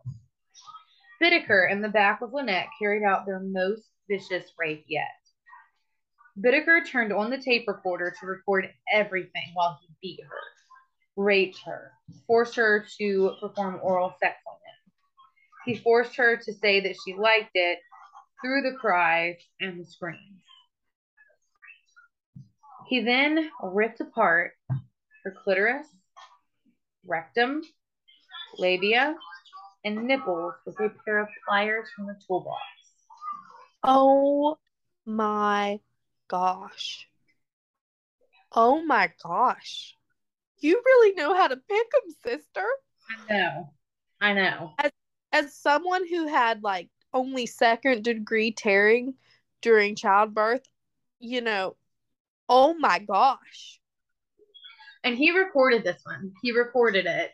[1.23, 5.09] Bittaker in the back of Lynette carried out their most vicious rape yet.
[6.39, 10.37] Bittaker turned on the tape recorder to record everything while he beat her,
[11.17, 11.93] raped her,
[12.27, 14.93] forced her to perform oral sex on him.
[15.65, 17.79] He forced her to say that she liked it
[18.43, 20.43] through the cries and the screams.
[22.87, 24.53] He then ripped apart
[25.25, 25.87] her clitoris,
[27.05, 27.63] rectum,
[28.59, 29.17] labia,
[29.85, 32.61] and nipples with a pair of pliers from the toolbox.
[33.83, 34.59] Oh
[35.05, 35.81] my
[36.29, 37.09] gosh.
[38.53, 39.95] Oh my gosh.
[40.59, 42.67] You really know how to pick them, sister.
[43.11, 43.71] I know.
[44.21, 44.73] I know.
[44.79, 44.91] As,
[45.33, 49.15] as someone who had like only second degree tearing
[49.61, 50.63] during childbirth,
[51.21, 51.77] you know,
[52.49, 53.81] oh my gosh.
[55.05, 56.33] And he recorded this one.
[56.43, 57.31] He recorded it.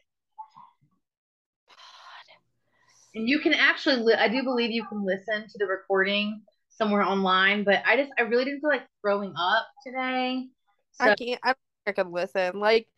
[3.15, 7.03] And you can actually, li- I do believe you can listen to the recording somewhere
[7.03, 10.47] online, but I just, I really didn't feel like throwing up today.
[10.93, 11.05] So.
[11.05, 12.59] I can't, I don't think I could listen.
[12.59, 12.89] Like,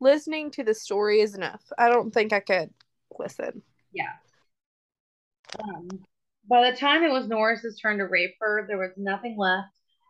[0.00, 1.62] listening to the story is enough.
[1.78, 2.70] I don't think I could
[3.18, 3.62] listen.
[3.92, 4.12] Yeah.
[5.58, 5.88] Um,
[6.48, 9.68] by the time it was Norris's turn to rape her, there was nothing left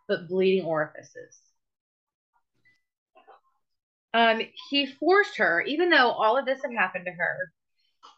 [0.08, 1.38] but bleeding orifices.
[4.12, 7.52] Um, he forced her, even though all of this had happened to her,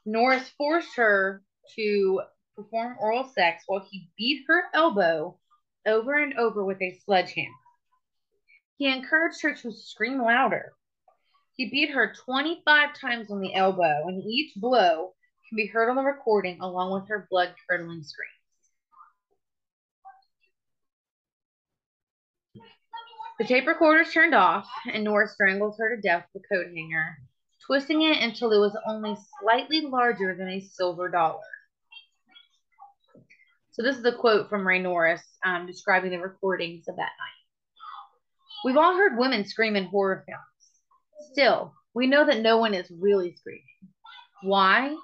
[0.07, 1.43] Norris forced her
[1.75, 2.23] to
[2.55, 5.37] perform oral sex while he beat her elbow
[5.85, 7.51] over and over with a sledgehammer.
[8.79, 10.73] He encouraged her to scream louder.
[11.57, 15.15] He beat her 25 times on the elbow, and each blow
[15.49, 18.33] can be heard on the recording along with her blood curdling screams.
[23.39, 27.19] The tape recorder's turned off, and Norris strangles her to death with a coat hanger,
[27.67, 31.41] twisting it until it was only slightly larger than a silver dollar.
[33.73, 37.37] So this is a quote from Roy Norris um, describing the recordings of that night.
[38.65, 41.31] We've all heard women scream in horror films.
[41.33, 43.63] Still, we know that no one is really screaming.
[44.43, 44.97] Why?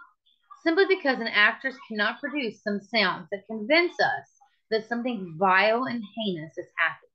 [0.62, 4.29] Simply because an actress cannot produce some sounds that convince us
[4.70, 7.11] that something vile and heinous is happening.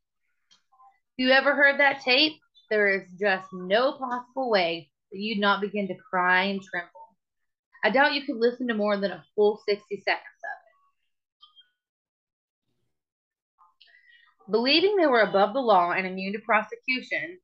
[1.17, 2.33] you ever heard that tape?
[2.69, 6.91] There is just no possible way that you'd not begin to cry and tremble.
[7.83, 10.57] I doubt you could listen to more than a full 60 seconds of
[14.47, 14.51] it.
[14.51, 17.39] Believing they were above the law and immune to prosecution,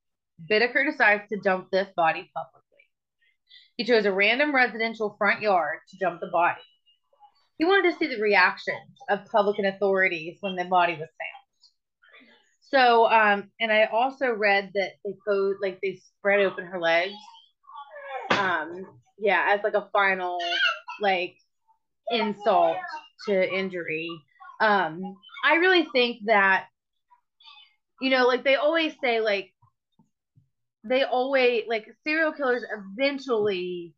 [0.50, 2.64] Bittaker decides to dump this body publicly.
[3.78, 6.62] He chose a random residential front yard to dump the body.
[7.58, 11.44] He wanted to see the reactions of public and authorities when the body was found.
[12.62, 17.14] So, um, and I also read that they put like they spread open her legs
[18.40, 18.86] um
[19.20, 20.40] yeah as like a final
[21.02, 21.36] like
[22.12, 22.78] insult
[23.28, 24.10] to injury.
[24.60, 25.02] Um
[25.46, 26.68] i really think that
[28.02, 29.54] you know like they always say like
[30.84, 32.64] they always like serial killers
[32.98, 33.94] eventually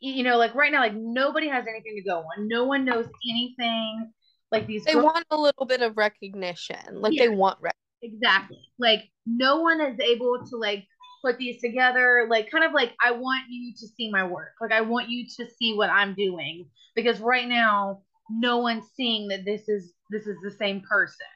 [0.00, 2.48] you know like right now like nobody has anything to go on.
[2.48, 4.12] No one knows anything.
[4.50, 6.76] Like these they girls- want a little bit of recognition.
[6.92, 8.58] Like yeah, they want rec- exactly.
[8.78, 10.84] Like no one is able to like
[11.22, 14.52] put these together like kind of like i want you to see my work.
[14.60, 16.66] Like i want you to see what i'm doing.
[16.94, 21.26] Because right now no one's seeing that this is this is the same person.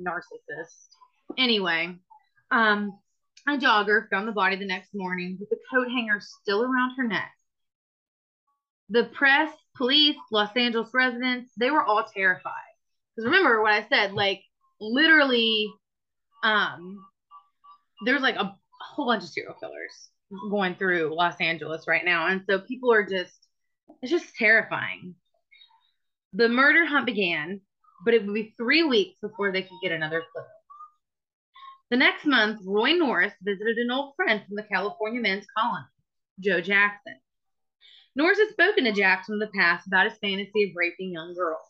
[0.00, 0.96] Narcissist.
[1.38, 1.96] Anyway
[2.50, 2.98] um
[3.48, 7.04] a jogger found the body the next morning with the coat hanger still around her
[7.04, 7.32] neck.
[8.90, 12.52] The press police los angeles residents they were all terrified.
[13.14, 14.42] Because remember what i said like
[14.80, 15.70] literally
[16.42, 17.04] um
[18.04, 20.08] there's like a, whole bunch of serial killers
[20.50, 22.28] going through Los Angeles right now.
[22.28, 23.34] And so people are just
[24.02, 25.14] it's just terrifying.
[26.32, 27.60] The murder hunt began,
[28.04, 30.42] but it would be three weeks before they could get another clue.
[31.90, 35.84] The next month, Roy Norris visited an old friend from the California men's colony,
[36.38, 37.16] Joe Jackson.
[38.14, 41.60] Norris had spoken to Jackson in the past about his fantasy of raping young girls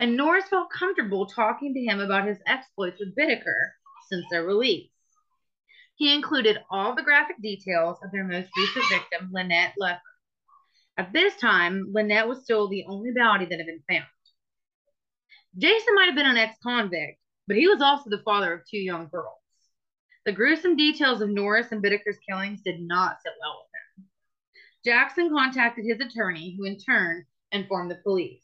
[0.00, 3.70] and Norris felt comfortable talking to him about his exploits with Bittaker
[4.08, 4.90] since their release.
[5.96, 10.00] He included all the graphic details of their most recent victim, Lynette Ledford.
[10.96, 14.06] At this time, Lynette was still the only body that had been found.
[15.56, 18.78] Jackson might have been an ex convict, but he was also the father of two
[18.78, 19.38] young girls.
[20.24, 24.10] The gruesome details of Norris and Bittaker's killings did not sit well with him.
[24.84, 28.42] Jackson contacted his attorney, who in turn informed the police.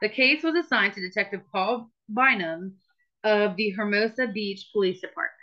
[0.00, 2.76] The case was assigned to Detective Paul Bynum
[3.22, 5.36] of the Hermosa Beach Police Department.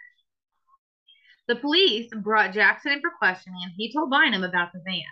[1.47, 5.03] The police brought Jackson in for questioning, and he told Bynum about the van.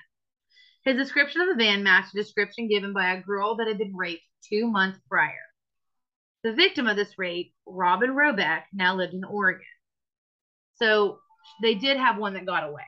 [0.84, 3.96] His description of the van matched a description given by a girl that had been
[3.96, 5.32] raped two months prior.
[6.44, 9.66] The victim of this rape, Robin Robeck, now lived in Oregon.
[10.76, 11.20] So
[11.62, 12.84] they did have one that got away.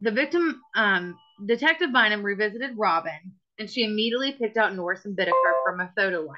[0.00, 5.52] The victim, um, Detective Bynum revisited Robin and she immediately picked out Norris and Bittaker
[5.64, 6.36] from a photo lineup.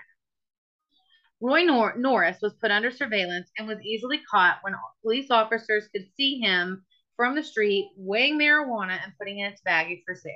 [1.40, 6.06] Roy Nor- Norris was put under surveillance and was easily caught when police officers could
[6.16, 6.84] see him
[7.16, 10.32] from the street weighing marijuana and putting it into baggie for sale.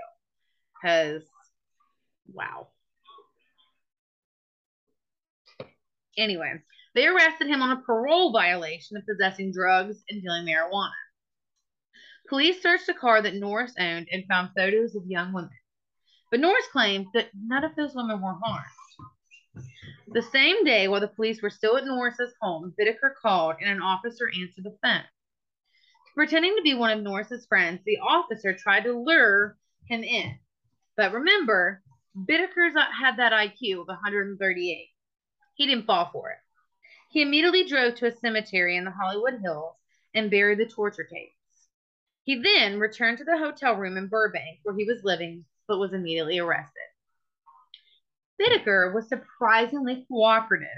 [0.74, 1.22] Because,
[2.32, 2.68] wow.
[6.16, 6.60] Anyway,
[6.94, 10.90] They arrested him on a parole violation of possessing drugs and dealing marijuana.
[12.28, 15.57] Police searched a car that Norris owned and found photos of young women.
[16.30, 18.66] But Norris claimed that none of those women were harmed.
[20.08, 23.82] The same day, while the police were still at Norris's home, Bittaker called and an
[23.82, 25.04] officer answered the phone.
[26.14, 29.56] Pretending to be one of Norris's friends, the officer tried to lure
[29.88, 30.38] him in.
[30.96, 31.82] But remember,
[32.16, 34.88] Bittaker's had that IQ of 138.
[35.54, 36.38] He didn't fall for it.
[37.10, 39.76] He immediately drove to a cemetery in the Hollywood Hills
[40.14, 41.34] and buried the torture tapes.
[42.22, 45.92] He then returned to the hotel room in Burbank where he was living, but was
[45.92, 46.82] immediately arrested.
[48.40, 50.68] Bittaker was surprisingly cooperative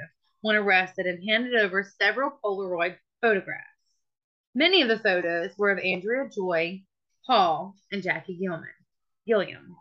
[0.42, 3.64] when arrested and handed over several Polaroid photographs.
[4.54, 6.82] Many of the photos were of Andrea Joy,
[7.26, 8.68] Hall, and Jackie Gilman,
[9.26, 9.76] Gilliam.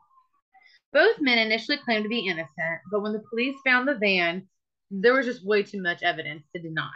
[0.91, 4.47] Both men initially claimed to be innocent, but when the police found the van,
[4.91, 6.91] there was just way too much evidence to deny.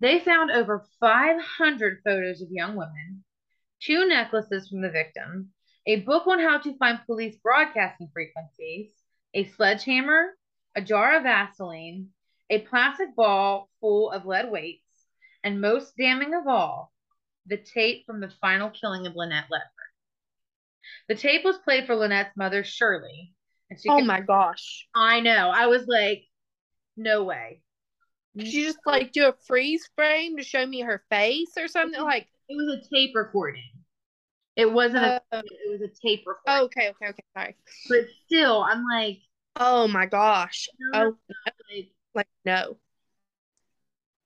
[0.00, 3.24] They found over 500 photos of young women,
[3.80, 5.52] two necklaces from the victim,
[5.86, 8.90] a book on how to find police broadcasting frequencies,
[9.34, 10.36] a sledgehammer,
[10.74, 12.08] a jar of Vaseline,
[12.50, 14.82] a plastic ball full of lead weights,
[15.44, 16.92] and most damning of all,
[17.46, 19.92] the tape from the final killing of Lynette Ledford.
[21.08, 23.32] The tape was played for Lynette's mother, Shirley.
[23.70, 24.86] And she oh could, my gosh.
[24.94, 25.50] I know.
[25.54, 26.24] I was like,
[26.96, 27.62] no way.
[28.36, 31.98] Did you just like do a freeze frame to show me her face or something?
[31.98, 32.08] Mm-hmm.
[32.08, 33.62] Like it was a tape recording.
[34.56, 36.42] It wasn't uh, a it was a tape recording.
[36.46, 37.56] Oh, okay, okay, okay, sorry.
[37.88, 39.18] But still, I'm like
[39.58, 40.68] Oh my gosh.
[40.94, 41.16] oh
[41.70, 42.76] like, like no.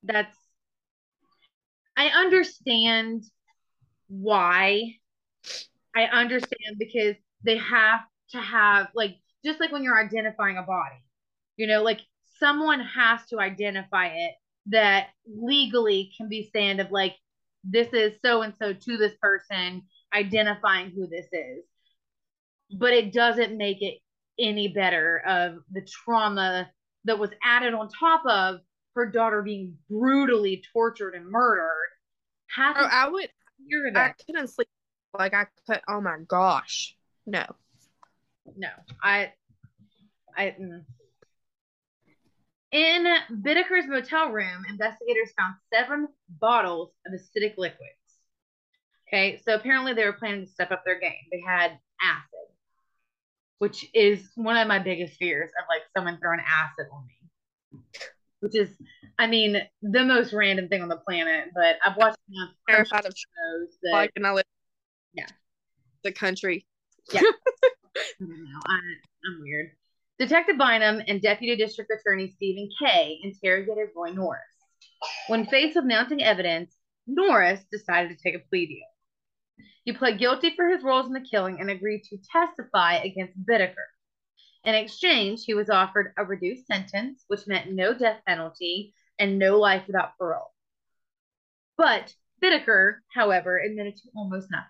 [0.02, 0.36] That's
[1.96, 3.24] I understand
[4.08, 4.96] why.
[5.94, 8.00] I understand because they have
[8.30, 11.02] to have like just like when you're identifying a body.
[11.56, 12.00] You know, like
[12.38, 14.32] someone has to identify it
[14.66, 17.16] that legally can be stand of like
[17.64, 19.82] this is so and so to this person
[20.14, 21.64] identifying who this is
[22.78, 23.98] but it doesn't make it
[24.38, 26.70] any better of the trauma
[27.04, 28.60] that was added on top of
[28.94, 31.88] her daughter being brutally tortured and murdered
[32.58, 33.28] oh, i would
[33.68, 34.14] hear that.
[34.18, 34.68] i couldn't sleep
[35.18, 36.96] like i could oh my gosh
[37.26, 37.44] no
[38.56, 38.68] no
[39.02, 39.32] i
[40.36, 40.84] i mm.
[42.72, 43.04] In
[43.42, 47.99] Bittaker's motel room, investigators found seven bottles of acidic liquids.
[49.12, 51.12] Okay, so apparently they were planning to step up their game.
[51.32, 52.54] They had acid,
[53.58, 57.80] which is one of my biggest fears of like someone throwing acid on me.
[58.38, 58.70] Which is,
[59.18, 61.48] I mean, the most random thing on the planet.
[61.52, 64.44] But I've watched enough terrified of shows that, like, and I live,
[65.12, 65.26] yeah,
[66.04, 66.64] the country.
[67.12, 67.20] Yeah,
[67.96, 68.60] I don't know.
[68.64, 68.78] I,
[69.26, 69.72] I'm weird.
[70.20, 74.42] Detective Bynum and Deputy District Attorney Stephen Kay interrogated Roy Norris.
[75.26, 78.86] When faced with mounting evidence, Norris decided to take a plea deal.
[79.84, 83.86] He pled guilty for his roles in the killing and agreed to testify against Bittaker.
[84.64, 89.58] In exchange, he was offered a reduced sentence, which meant no death penalty and no
[89.58, 90.52] life without parole.
[91.76, 94.68] But Bittaker, however, admitted to almost nothing.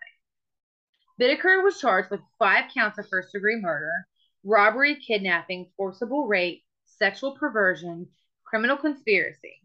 [1.20, 4.07] Bittaker was charged with five counts of first degree murder,
[4.45, 8.09] robbery, kidnapping, forcible rape, sexual perversion,
[8.45, 9.61] criminal conspiracy.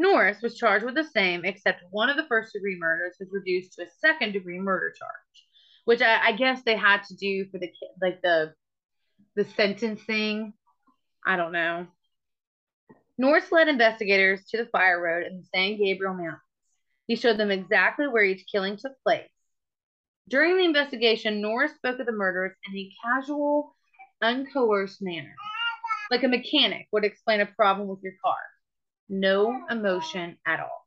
[0.00, 3.74] Norris was charged with the same, except one of the first degree murders was reduced
[3.74, 5.46] to a second degree murder charge,
[5.84, 7.70] which I, I guess they had to do for the
[8.00, 8.54] like the
[9.36, 10.52] the sentencing.
[11.26, 11.86] I don't know.
[13.18, 16.40] Norris led investigators to the fire road in the San Gabriel Mountains.
[17.06, 19.28] He showed them exactly where each killing took place
[20.30, 23.74] during the investigation, Norris spoke of the murders in a casual,
[24.22, 25.34] uncoerced manner,
[26.10, 28.38] like a mechanic would explain a problem with your car.
[29.12, 30.86] No emotion at all.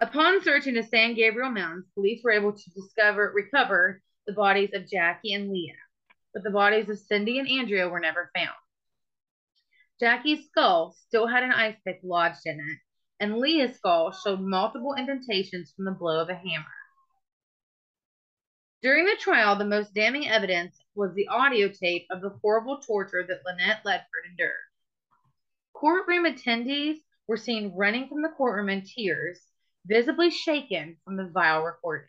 [0.00, 4.88] Upon searching the San Gabriel Mountains, police were able to discover recover the bodies of
[4.88, 5.74] Jackie and Leah,
[6.32, 8.56] but the bodies of Cindy and Andrea were never found.
[10.00, 12.78] Jackie's skull still had an ice pick lodged in it,
[13.22, 16.64] and Leah's skull showed multiple indentations from the blow of a hammer.
[18.80, 23.26] During the trial, the most damning evidence was the audio tape of the horrible torture
[23.28, 24.69] that Lynette Ledford endured.
[25.80, 29.40] Courtroom attendees were seen running from the courtroom in tears,
[29.86, 32.08] visibly shaken from the vile recording.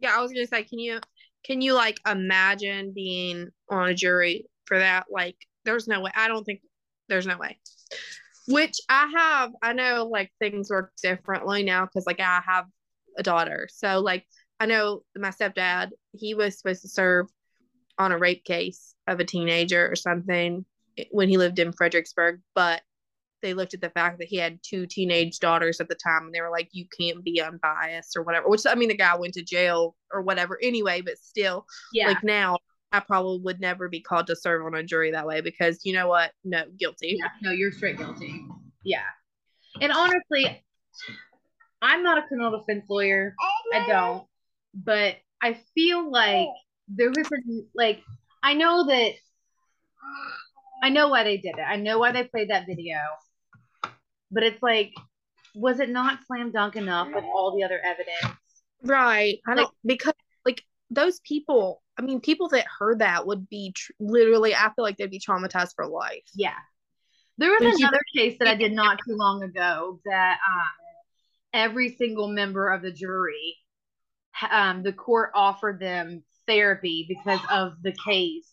[0.00, 1.00] Yeah, I was gonna say, can you
[1.44, 5.06] can you like imagine being on a jury for that?
[5.10, 5.36] Like,
[5.66, 6.10] there's no way.
[6.14, 6.62] I don't think
[7.08, 7.58] there's no way.
[8.48, 12.64] Which I have, I know like things work differently now because like I have
[13.18, 13.68] a daughter.
[13.70, 14.24] So like
[14.58, 17.26] I know my stepdad, he was supposed to serve
[17.98, 20.64] on a rape case of a teenager or something
[21.10, 22.82] when he lived in Fredericksburg, but
[23.42, 26.34] they looked at the fact that he had two teenage daughters at the time and
[26.34, 28.48] they were like, you can't be unbiased or whatever.
[28.48, 32.08] Which I mean, the guy went to jail or whatever anyway, but still, yeah.
[32.08, 32.58] like now,
[32.92, 35.92] I probably would never be called to serve on a jury that way because you
[35.92, 36.32] know what?
[36.44, 37.16] No, guilty.
[37.18, 38.46] Yeah, no, you're straight guilty.
[38.84, 39.02] Yeah.
[39.80, 40.64] And honestly,
[41.82, 43.34] I'm not a criminal defense lawyer.
[43.74, 44.26] I oh, don't.
[44.74, 46.54] But I feel like oh.
[46.88, 48.02] there was a, like,
[48.42, 49.12] I know that
[50.82, 51.64] I know why they did it.
[51.66, 52.98] I know why they played that video.
[54.30, 54.92] But it's like,
[55.54, 58.38] was it not slam dunk enough with all the other evidence?
[58.82, 59.40] Right.
[59.46, 60.14] I don't because
[60.44, 61.82] like those people.
[61.98, 64.54] I mean, people that heard that would be tr- literally.
[64.54, 66.24] I feel like they'd be traumatized for life.
[66.34, 66.50] Yeah.
[67.38, 70.66] There was another you- case that I did not too long ago that um,
[71.54, 73.56] every single member of the jury,
[74.50, 78.50] um, the court offered them therapy because of the case.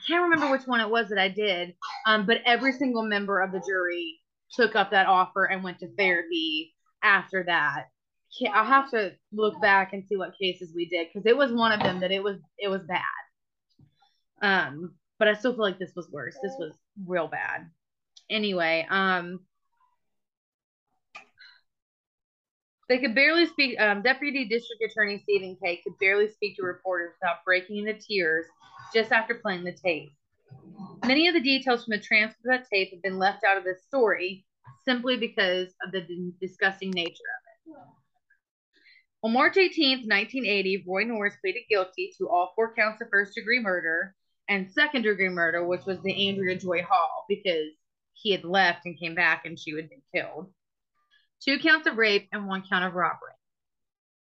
[0.00, 1.74] I can't remember which one it was that I did,
[2.06, 4.20] um, but every single member of the jury
[4.52, 7.86] took up that offer and went to therapy after that.
[8.52, 11.72] I'll have to look back and see what cases we did because it was one
[11.72, 13.02] of them that it was it was bad.
[14.40, 16.36] Um, but I still feel like this was worse.
[16.42, 16.72] This was
[17.06, 17.68] real bad.
[18.30, 19.40] Anyway, um,
[22.90, 23.80] they could barely speak.
[23.80, 28.46] Um, Deputy District Attorney Stephen Kay could barely speak to reporters without breaking into tears
[28.92, 30.10] just after playing the tape.
[31.06, 33.62] Many of the details from the transcript of that tape have been left out of
[33.62, 34.44] this story
[34.84, 37.78] simply because of the disgusting nature of it.
[39.22, 43.60] On March 18th, 1980, Roy Norris pleaded guilty to all four counts of first degree
[43.60, 44.16] murder
[44.48, 47.70] and second degree murder, which was the Andrea Joy Hall, because
[48.14, 50.50] he had left and came back and she had been killed.
[51.42, 53.32] Two counts of rape and one count of robbery.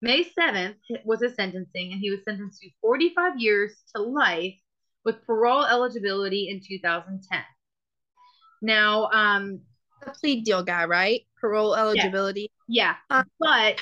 [0.01, 4.55] May 7th was his sentencing, and he was sentenced to 45 years to life
[5.03, 7.43] with parole eligibility in 2010.
[8.61, 9.61] Now, um,
[10.05, 11.22] the plea deal guy, right?
[11.39, 12.51] Parole eligibility.
[12.67, 12.95] Yeah.
[13.09, 13.17] yeah.
[13.17, 13.82] Uh, but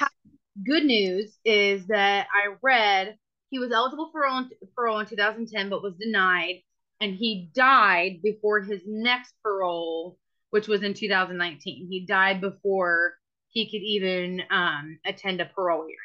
[0.65, 3.17] good news is that I read
[3.49, 6.61] he was eligible for parole, parole in 2010, but was denied.
[6.99, 10.17] And he died before his next parole,
[10.49, 11.87] which was in 2019.
[11.89, 13.13] He died before
[13.49, 15.97] he could even um, attend a parole hearing.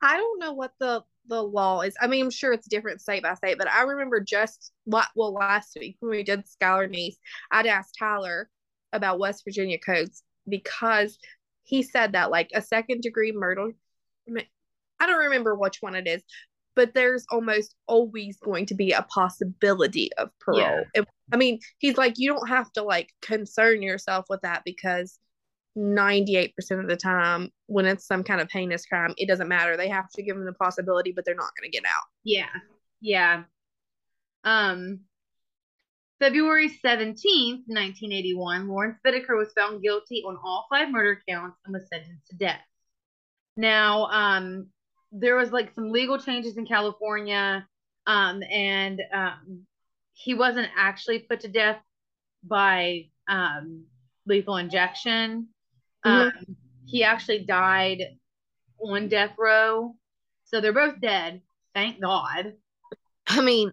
[0.00, 1.94] I don't know what the the law is.
[2.00, 5.34] I mean, I'm sure it's different state by state, but I remember just what well
[5.34, 7.16] last week when we did Skylar Neese,
[7.50, 8.48] I'd asked Tyler
[8.92, 11.18] about West Virginia codes because
[11.64, 13.72] he said that like a second degree murder.
[15.00, 16.22] I don't remember which one it is,
[16.74, 20.84] but there's almost always going to be a possibility of parole.
[20.94, 21.02] Yeah.
[21.32, 25.18] I mean, he's like, you don't have to like concern yourself with that because
[25.76, 29.76] 98% of the time when it's some kind of heinous crime it doesn't matter.
[29.76, 32.04] They have to give them the possibility but they're not going to get out.
[32.24, 32.48] Yeah.
[33.00, 33.44] Yeah.
[34.44, 35.00] Um
[36.20, 41.86] february 17th 1981 lawrence Bittaker was found guilty on all five murder counts and was
[41.92, 42.60] sentenced to death.
[43.56, 44.68] Now um
[45.12, 47.66] there was like some legal changes in california
[48.06, 49.62] um and um
[50.12, 51.80] he wasn't actually put to death
[52.42, 53.84] by um
[54.26, 55.48] lethal injection
[56.08, 56.38] Mm-hmm.
[56.38, 56.56] Um,
[56.86, 58.02] he actually died
[58.80, 59.94] on death row.
[60.44, 61.42] So they're both dead.
[61.74, 62.54] Thank God.
[63.28, 63.72] I mean,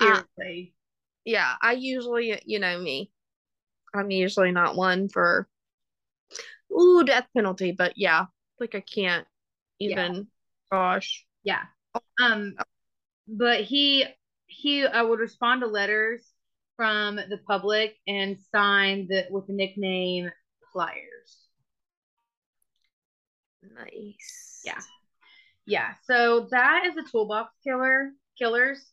[0.00, 0.24] seriously.
[0.40, 0.72] I,
[1.24, 3.10] yeah, I usually, you know me,
[3.92, 5.48] I'm usually not one for
[6.72, 8.26] ooh death penalty, but yeah,
[8.60, 9.26] like I can't
[9.80, 10.14] even.
[10.14, 10.22] Yeah.
[10.70, 11.26] Gosh.
[11.42, 11.62] Yeah.
[12.22, 12.54] Um,
[13.26, 14.04] but he
[14.46, 16.22] he I would respond to letters
[16.76, 20.30] from the public and sign that with the nickname
[20.72, 21.45] Pliers.
[23.74, 24.62] Nice.
[24.64, 24.80] Yeah.
[25.66, 25.94] Yeah.
[26.04, 28.84] So that is a toolbox killer killers.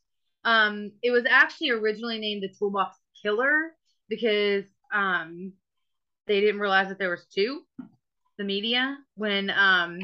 [0.45, 3.71] Um, it was actually originally named the toolbox killer
[4.09, 5.53] because um
[6.27, 7.61] they didn't realize that there was two,
[8.37, 9.99] the media, when um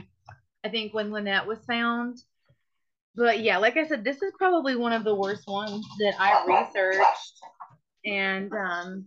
[0.63, 2.17] I think when Lynette was found.
[3.15, 6.45] But yeah, like I said, this is probably one of the worst ones that I
[6.45, 7.39] researched.
[8.05, 9.05] And um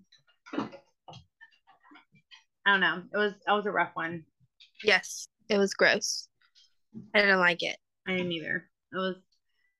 [2.66, 3.02] I don't know.
[3.12, 4.24] It was that was a rough one.
[4.84, 5.28] Yes.
[5.52, 6.28] It was gross.
[7.14, 7.76] I didn't like it.
[8.08, 8.70] I didn't either.
[8.90, 9.16] It was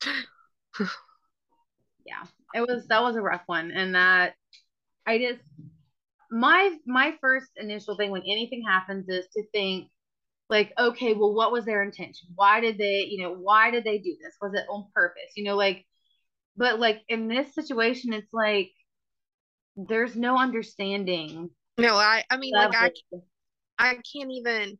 [2.04, 2.24] yeah.
[2.54, 3.70] It was that was a rough one.
[3.70, 4.34] And that
[5.06, 5.40] I just
[6.30, 9.88] my my first initial thing when anything happens is to think
[10.50, 13.98] like okay well what was their intention why did they you know why did they
[13.98, 15.84] do this was it on purpose you know like
[16.56, 18.70] but like in this situation it's like
[19.76, 22.90] there's no understanding no i i mean like i
[23.78, 24.78] i can't even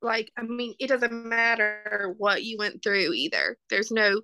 [0.00, 4.20] like i mean it doesn't matter what you went through either there's no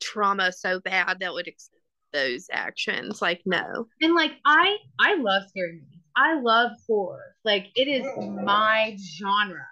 [0.00, 1.70] trauma so bad that would ex-
[2.16, 3.20] those actions.
[3.20, 3.86] Like no.
[4.00, 6.02] And like I I love scary movies.
[6.16, 7.36] I love horror.
[7.44, 8.30] Like it is oh.
[8.30, 9.66] my genre.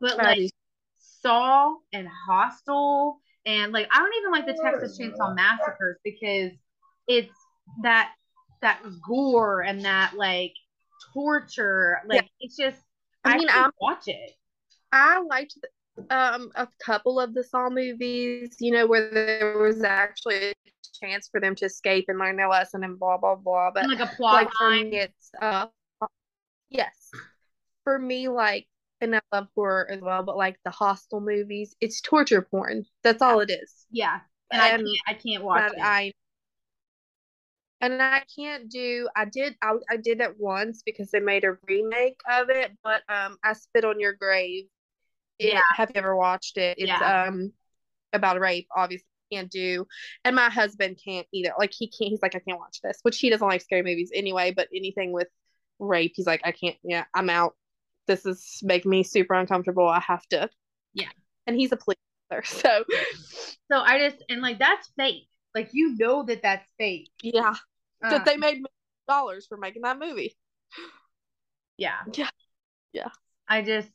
[0.00, 0.50] But like
[0.98, 6.52] Saw and Hostel and like I don't even like the Texas Chainsaw Massacres because
[7.06, 7.34] it's
[7.82, 8.12] that
[8.62, 10.54] that gore and that like
[11.12, 11.98] torture.
[12.06, 12.28] Like yeah.
[12.40, 12.80] it's just
[13.24, 14.32] I, I mean I watch it.
[14.92, 15.56] I liked
[16.10, 20.54] um a couple of the Saw movies, you know, where there was actually a
[21.00, 23.70] chance for them to escape and learn their lesson and blah blah blah.
[23.72, 24.92] But like a plot like, line.
[24.92, 25.66] it's uh
[26.70, 27.10] yes.
[27.84, 28.66] For me, like
[29.00, 32.84] and I love horror as well, but like the hostel movies, it's torture porn.
[33.02, 33.86] That's all it is.
[33.90, 34.20] Yeah.
[34.50, 35.80] And, and I can't I can't watch it.
[35.82, 36.12] I
[37.82, 39.08] and I can't do.
[39.16, 39.56] I did.
[39.60, 42.70] I, I did it once because they made a remake of it.
[42.84, 44.66] But um, I spit on your grave.
[45.42, 45.60] It, yeah.
[45.76, 46.78] Have you ever watched it?
[46.78, 47.26] It's yeah.
[47.26, 47.52] um
[48.12, 48.68] about rape.
[48.74, 49.86] Obviously, can't do,
[50.24, 51.52] and my husband can't either.
[51.58, 52.10] Like he can't.
[52.10, 54.52] He's like, I can't watch this, which he doesn't like scary movies anyway.
[54.52, 55.28] But anything with
[55.78, 56.76] rape, he's like, I can't.
[56.82, 57.54] Yeah, I'm out.
[58.06, 59.88] This is making me super uncomfortable.
[59.88, 60.50] I have to.
[60.94, 61.08] Yeah.
[61.46, 61.98] And he's a police
[62.30, 62.84] officer, so.
[63.70, 65.28] So I just and like that's fake.
[65.54, 67.10] Like you know that that's fake.
[67.22, 67.54] Yeah
[68.10, 68.62] that they made
[69.08, 70.36] dollars for making that movie.
[71.76, 72.00] Yeah.
[72.14, 72.28] Yeah.
[72.92, 73.08] Yeah.
[73.48, 73.90] I just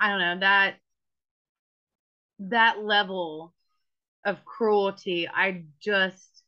[0.00, 0.76] I don't know that
[2.40, 3.54] that level
[4.24, 6.42] of cruelty I just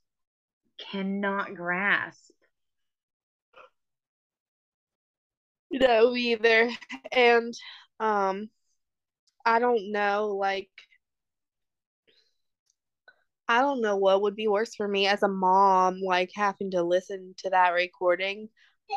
[0.79, 2.33] cannot grasp.
[5.71, 6.71] No, either.
[7.13, 7.55] And
[8.01, 8.51] um
[9.47, 10.71] I don't know like
[13.49, 16.83] I don't know what would be worse for me as a mom, like having to
[16.83, 18.49] listen to that recording.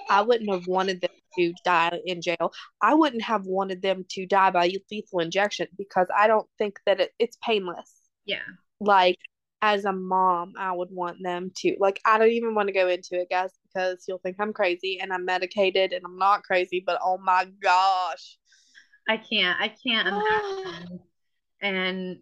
[0.10, 2.52] I wouldn't have wanted them to die in jail.
[2.82, 7.00] I wouldn't have wanted them to die by lethal injection because I don't think that
[7.00, 7.94] it, it's painless.
[8.26, 8.44] Yeah.
[8.80, 9.18] Like
[9.62, 12.88] as a mom, I would want them to like I don't even want to go
[12.88, 16.84] into it, guys, because you'll think I'm crazy and I'm medicated and I'm not crazy,
[16.86, 18.38] but oh my gosh.
[19.08, 19.60] I can't.
[19.60, 21.00] I can't imagine.
[21.62, 22.18] and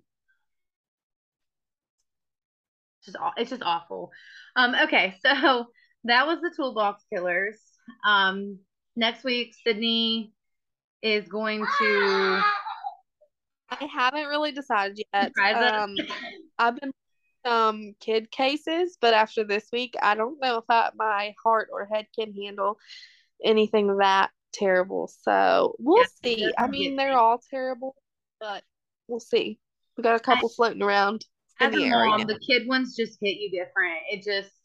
[3.03, 4.11] just it's just awful.
[4.55, 5.68] Um, okay, so
[6.06, 7.58] that was the toolbox killers.
[8.06, 8.60] Um,
[8.95, 10.34] next week, Sydney
[11.01, 12.41] is going to.
[13.70, 15.32] I haven't really decided yet.
[15.39, 15.95] Um,
[16.60, 16.91] I've been
[17.45, 21.88] um kid cases, but after this week, I don't know if I, my heart or
[21.91, 22.78] head can handle
[23.43, 25.10] anything that terrible.
[25.24, 26.54] So we'll yes, see.
[26.58, 27.95] I mean, they're all terrible,
[28.39, 28.64] but
[29.08, 29.60] we'll see.
[29.97, 31.26] We got a couple I, floating around
[31.60, 33.99] as a mom, the kid ones just hit you different.
[34.10, 34.62] It just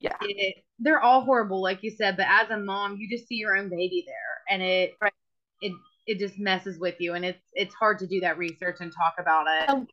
[0.00, 2.16] yeah, it, they're all horrible, like you said.
[2.16, 4.14] But as a mom, you just see your own baby there,
[4.48, 5.12] and it right.
[5.60, 5.72] it
[6.06, 9.14] it just messes with you, and it's it's hard to do that research and talk
[9.18, 9.68] about it.
[9.68, 9.88] Um,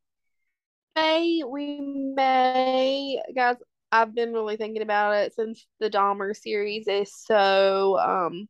[0.96, 3.58] may we may guys.
[3.92, 8.50] I've been really thinking about it since the Dahmer series is so um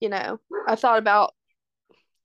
[0.00, 0.38] you know,
[0.68, 1.32] I thought about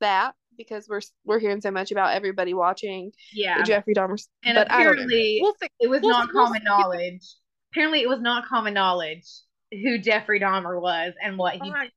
[0.02, 4.22] that because we're we're hearing so much about everybody watching yeah Jeffrey Dahmer.
[4.44, 7.26] And but apparently, we'll it was we'll not we'll common knowledge.
[7.72, 9.26] Apparently, it was not common knowledge
[9.72, 11.72] who Jeffrey Dahmer was and what he.
[11.72, 11.92] Right.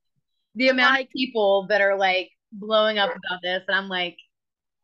[0.55, 4.16] The amount like, of people that are like blowing up about this, and I'm like,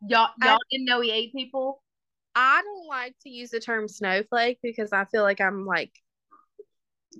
[0.01, 1.83] y'all y'all I, didn't know he ate people.
[2.35, 5.93] I don't like to use the term snowflake because I feel like I'm like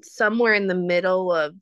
[0.03, 1.55] somewhere in the middle of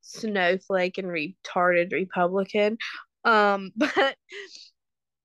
[0.00, 2.78] snowflake and retarded Republican.
[3.24, 4.16] Um, but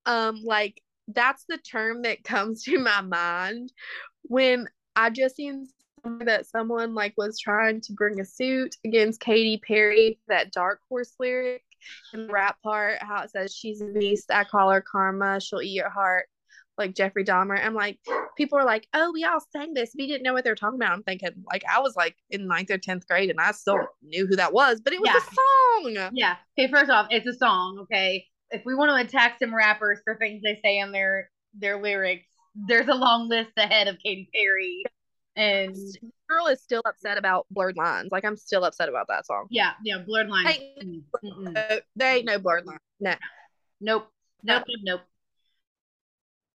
[0.06, 3.72] um, like that's the term that comes to my mind
[4.24, 5.68] when I just seen
[6.26, 11.14] that someone like was trying to bring a suit against Katy Perry, that dark horse
[11.20, 11.64] lyric
[12.14, 15.62] in the rap part, how it says she's a beast, I call her karma, she'll
[15.62, 16.28] eat your heart
[16.78, 17.64] like Jeffrey Dahmer.
[17.64, 17.99] I'm like,
[18.38, 19.95] people are like, oh, we all sang this.
[19.97, 20.91] We didn't know what they're talking about.
[20.91, 24.28] I'm thinking, like, I was like in ninth or 10th grade and I still knew
[24.28, 25.18] who that was, but it was yeah.
[25.18, 26.12] a song.
[26.14, 26.36] Yeah.
[26.58, 26.72] Okay.
[26.72, 27.80] First off, it's a song.
[27.82, 28.26] Okay.
[28.51, 32.28] If we want to attack some rappers for things they say in their, their lyrics,
[32.68, 34.84] there's a long list ahead of Katy Perry.
[35.38, 35.78] And
[36.28, 38.10] girl is still upset about blurred lines.
[38.12, 39.46] Like I'm still upset about that song.
[39.50, 40.50] Yeah, yeah, blurred lines.
[40.50, 42.80] Hey, uh, there ain't no blurred lines.
[43.00, 43.14] No.
[43.80, 44.10] Nope.
[44.44, 44.64] Nope.
[44.68, 44.80] Nope.
[44.84, 45.02] nope.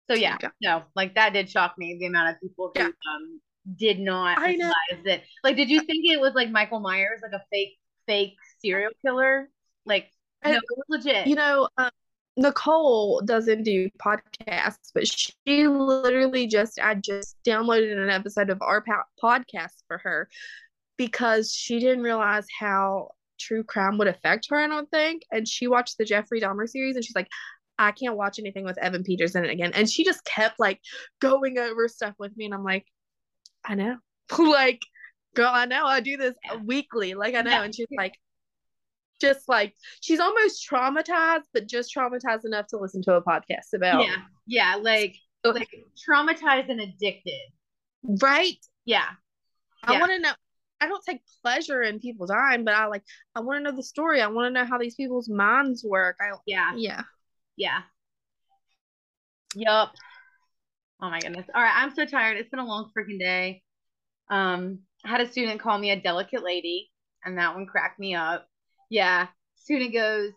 [0.08, 2.86] So yeah, no, like that did shock me the amount of people who yeah.
[2.86, 3.40] um
[3.76, 4.72] did not I realize
[5.04, 5.12] know.
[5.12, 5.22] it.
[5.44, 9.50] Like, did you think it was like Michael Myers, like a fake fake serial killer?
[9.84, 10.10] Like,
[10.44, 11.26] no, it was legit.
[11.26, 11.90] You know, um,
[12.38, 18.82] Nicole doesn't do podcasts, but she literally just I just downloaded an episode of our
[19.22, 20.28] podcast for her
[20.96, 23.10] because she didn't realize how
[23.40, 24.56] true crime would affect her.
[24.56, 27.28] I don't think, and she watched the Jeffrey Dahmer series, and she's like,
[27.76, 29.72] I can't watch anything with Evan Peters in it again.
[29.74, 30.80] And she just kept like
[31.20, 32.44] going over stuff with me.
[32.44, 32.84] And I'm like,
[33.64, 33.96] I know.
[34.38, 34.80] like,
[35.34, 36.34] girl, I know I do this
[36.64, 37.14] weekly.
[37.14, 37.62] Like I know.
[37.62, 38.14] And she's like,
[39.20, 44.04] just like she's almost traumatized, but just traumatized enough to listen to a podcast about.
[44.04, 44.16] Yeah.
[44.46, 44.76] Yeah.
[44.80, 45.68] Like like
[46.08, 47.40] traumatized and addicted.
[48.02, 48.56] Right?
[48.84, 49.08] Yeah.
[49.84, 50.00] I yeah.
[50.00, 50.32] want to know
[50.80, 53.02] I don't take pleasure in people dying, but I like
[53.34, 54.20] I want to know the story.
[54.20, 56.16] I want to know how these people's minds work.
[56.20, 56.72] I yeah.
[56.76, 57.02] Yeah.
[57.56, 57.80] Yeah.
[59.54, 59.94] Yup.
[61.00, 61.46] Oh my goodness.
[61.54, 62.36] All right, I'm so tired.
[62.38, 63.62] It's been a long freaking day.
[64.30, 66.90] Um, I had a student call me a delicate lady,
[67.24, 68.47] and that one cracked me up.
[68.88, 69.28] Yeah.
[69.56, 70.32] Student goes,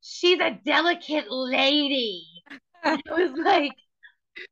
[0.00, 2.26] She's a delicate lady.
[2.84, 3.72] it was like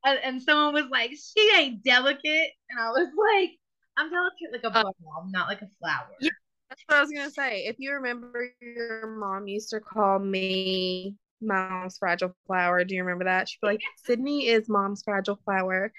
[0.04, 2.50] and, and, someone was like, She ain't delicate.
[2.70, 3.50] And I was like,
[3.96, 6.08] I'm delicate like a uh, bomb, not like a flower.
[6.20, 6.30] Yeah,
[6.68, 7.64] that's what I was gonna say.
[7.64, 12.84] If you remember your mom used to call me mom's fragile flower.
[12.84, 13.48] Do you remember that?
[13.48, 15.92] She'd be like, Sydney is mom's fragile flower.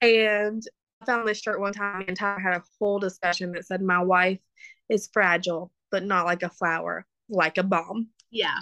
[0.00, 0.62] And
[1.00, 4.02] I found this shirt one time and Tyler had a whole discussion that said my
[4.02, 4.40] wife
[4.88, 8.08] is fragile, but not like a flower, like a bomb.
[8.30, 8.58] Yeah.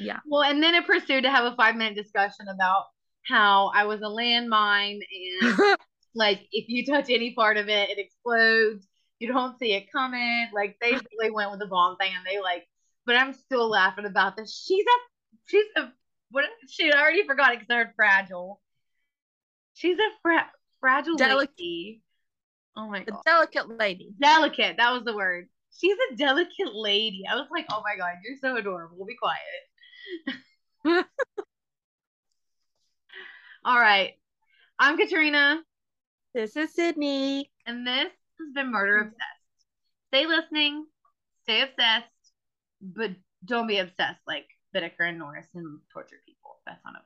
[0.00, 0.18] Yeah.
[0.26, 2.86] Well, and then it pursued to have a five minute discussion about
[3.24, 5.76] how I was a landmine and
[6.16, 8.88] like if you touch any part of it, it explodes.
[9.20, 10.48] You don't see it coming.
[10.52, 12.66] Like they really went with the bomb thing and they like
[13.06, 14.52] but I'm still laughing about this.
[14.66, 14.98] She's a
[15.44, 15.92] she's a
[16.32, 18.60] what she I already forgot it because I heard fragile.
[19.74, 20.50] She's a fra-
[20.80, 21.54] fragile delicate.
[21.56, 22.02] lady.
[22.76, 23.20] Oh my god.
[23.20, 24.10] A delicate lady.
[24.20, 24.78] Delicate.
[24.78, 25.48] That was the word.
[25.78, 27.24] She's a delicate lady.
[27.30, 29.04] I was like, oh my god, you're so adorable.
[29.04, 31.04] Be quiet.
[33.64, 34.14] All right.
[34.78, 35.62] I'm Katrina.
[36.34, 37.50] This is Sydney.
[37.66, 39.08] And this has been Murder mm-hmm.
[39.08, 39.22] Obsessed.
[40.08, 40.86] Stay listening.
[41.42, 42.10] Stay obsessed
[42.80, 43.10] but
[43.44, 46.56] don't be obsessed like Bittaker and Norris and torture people.
[46.66, 47.04] That's not okay.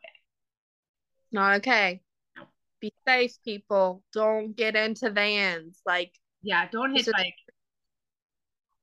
[1.33, 2.01] Not okay.
[2.37, 2.45] No.
[2.81, 4.03] Be safe, people.
[4.13, 5.81] Don't get into vans.
[5.87, 6.13] Like
[6.43, 7.35] yeah, don't hit hitchhike.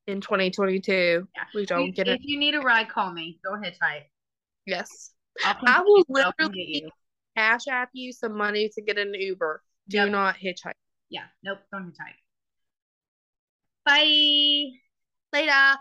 [0.08, 1.44] In 2022, yeah.
[1.54, 2.22] we don't if, get it.
[2.22, 3.40] If you need a ride, call me.
[3.44, 4.04] Don't hitchhike.
[4.66, 5.12] Yes,
[5.44, 6.86] I will literally
[7.36, 9.62] cash app you some money to get an Uber.
[9.90, 10.10] Do yep.
[10.10, 10.74] not hitchhike.
[11.10, 12.16] Yeah, nope, don't hitchhike.
[13.86, 14.72] Bye.
[15.34, 15.78] Later.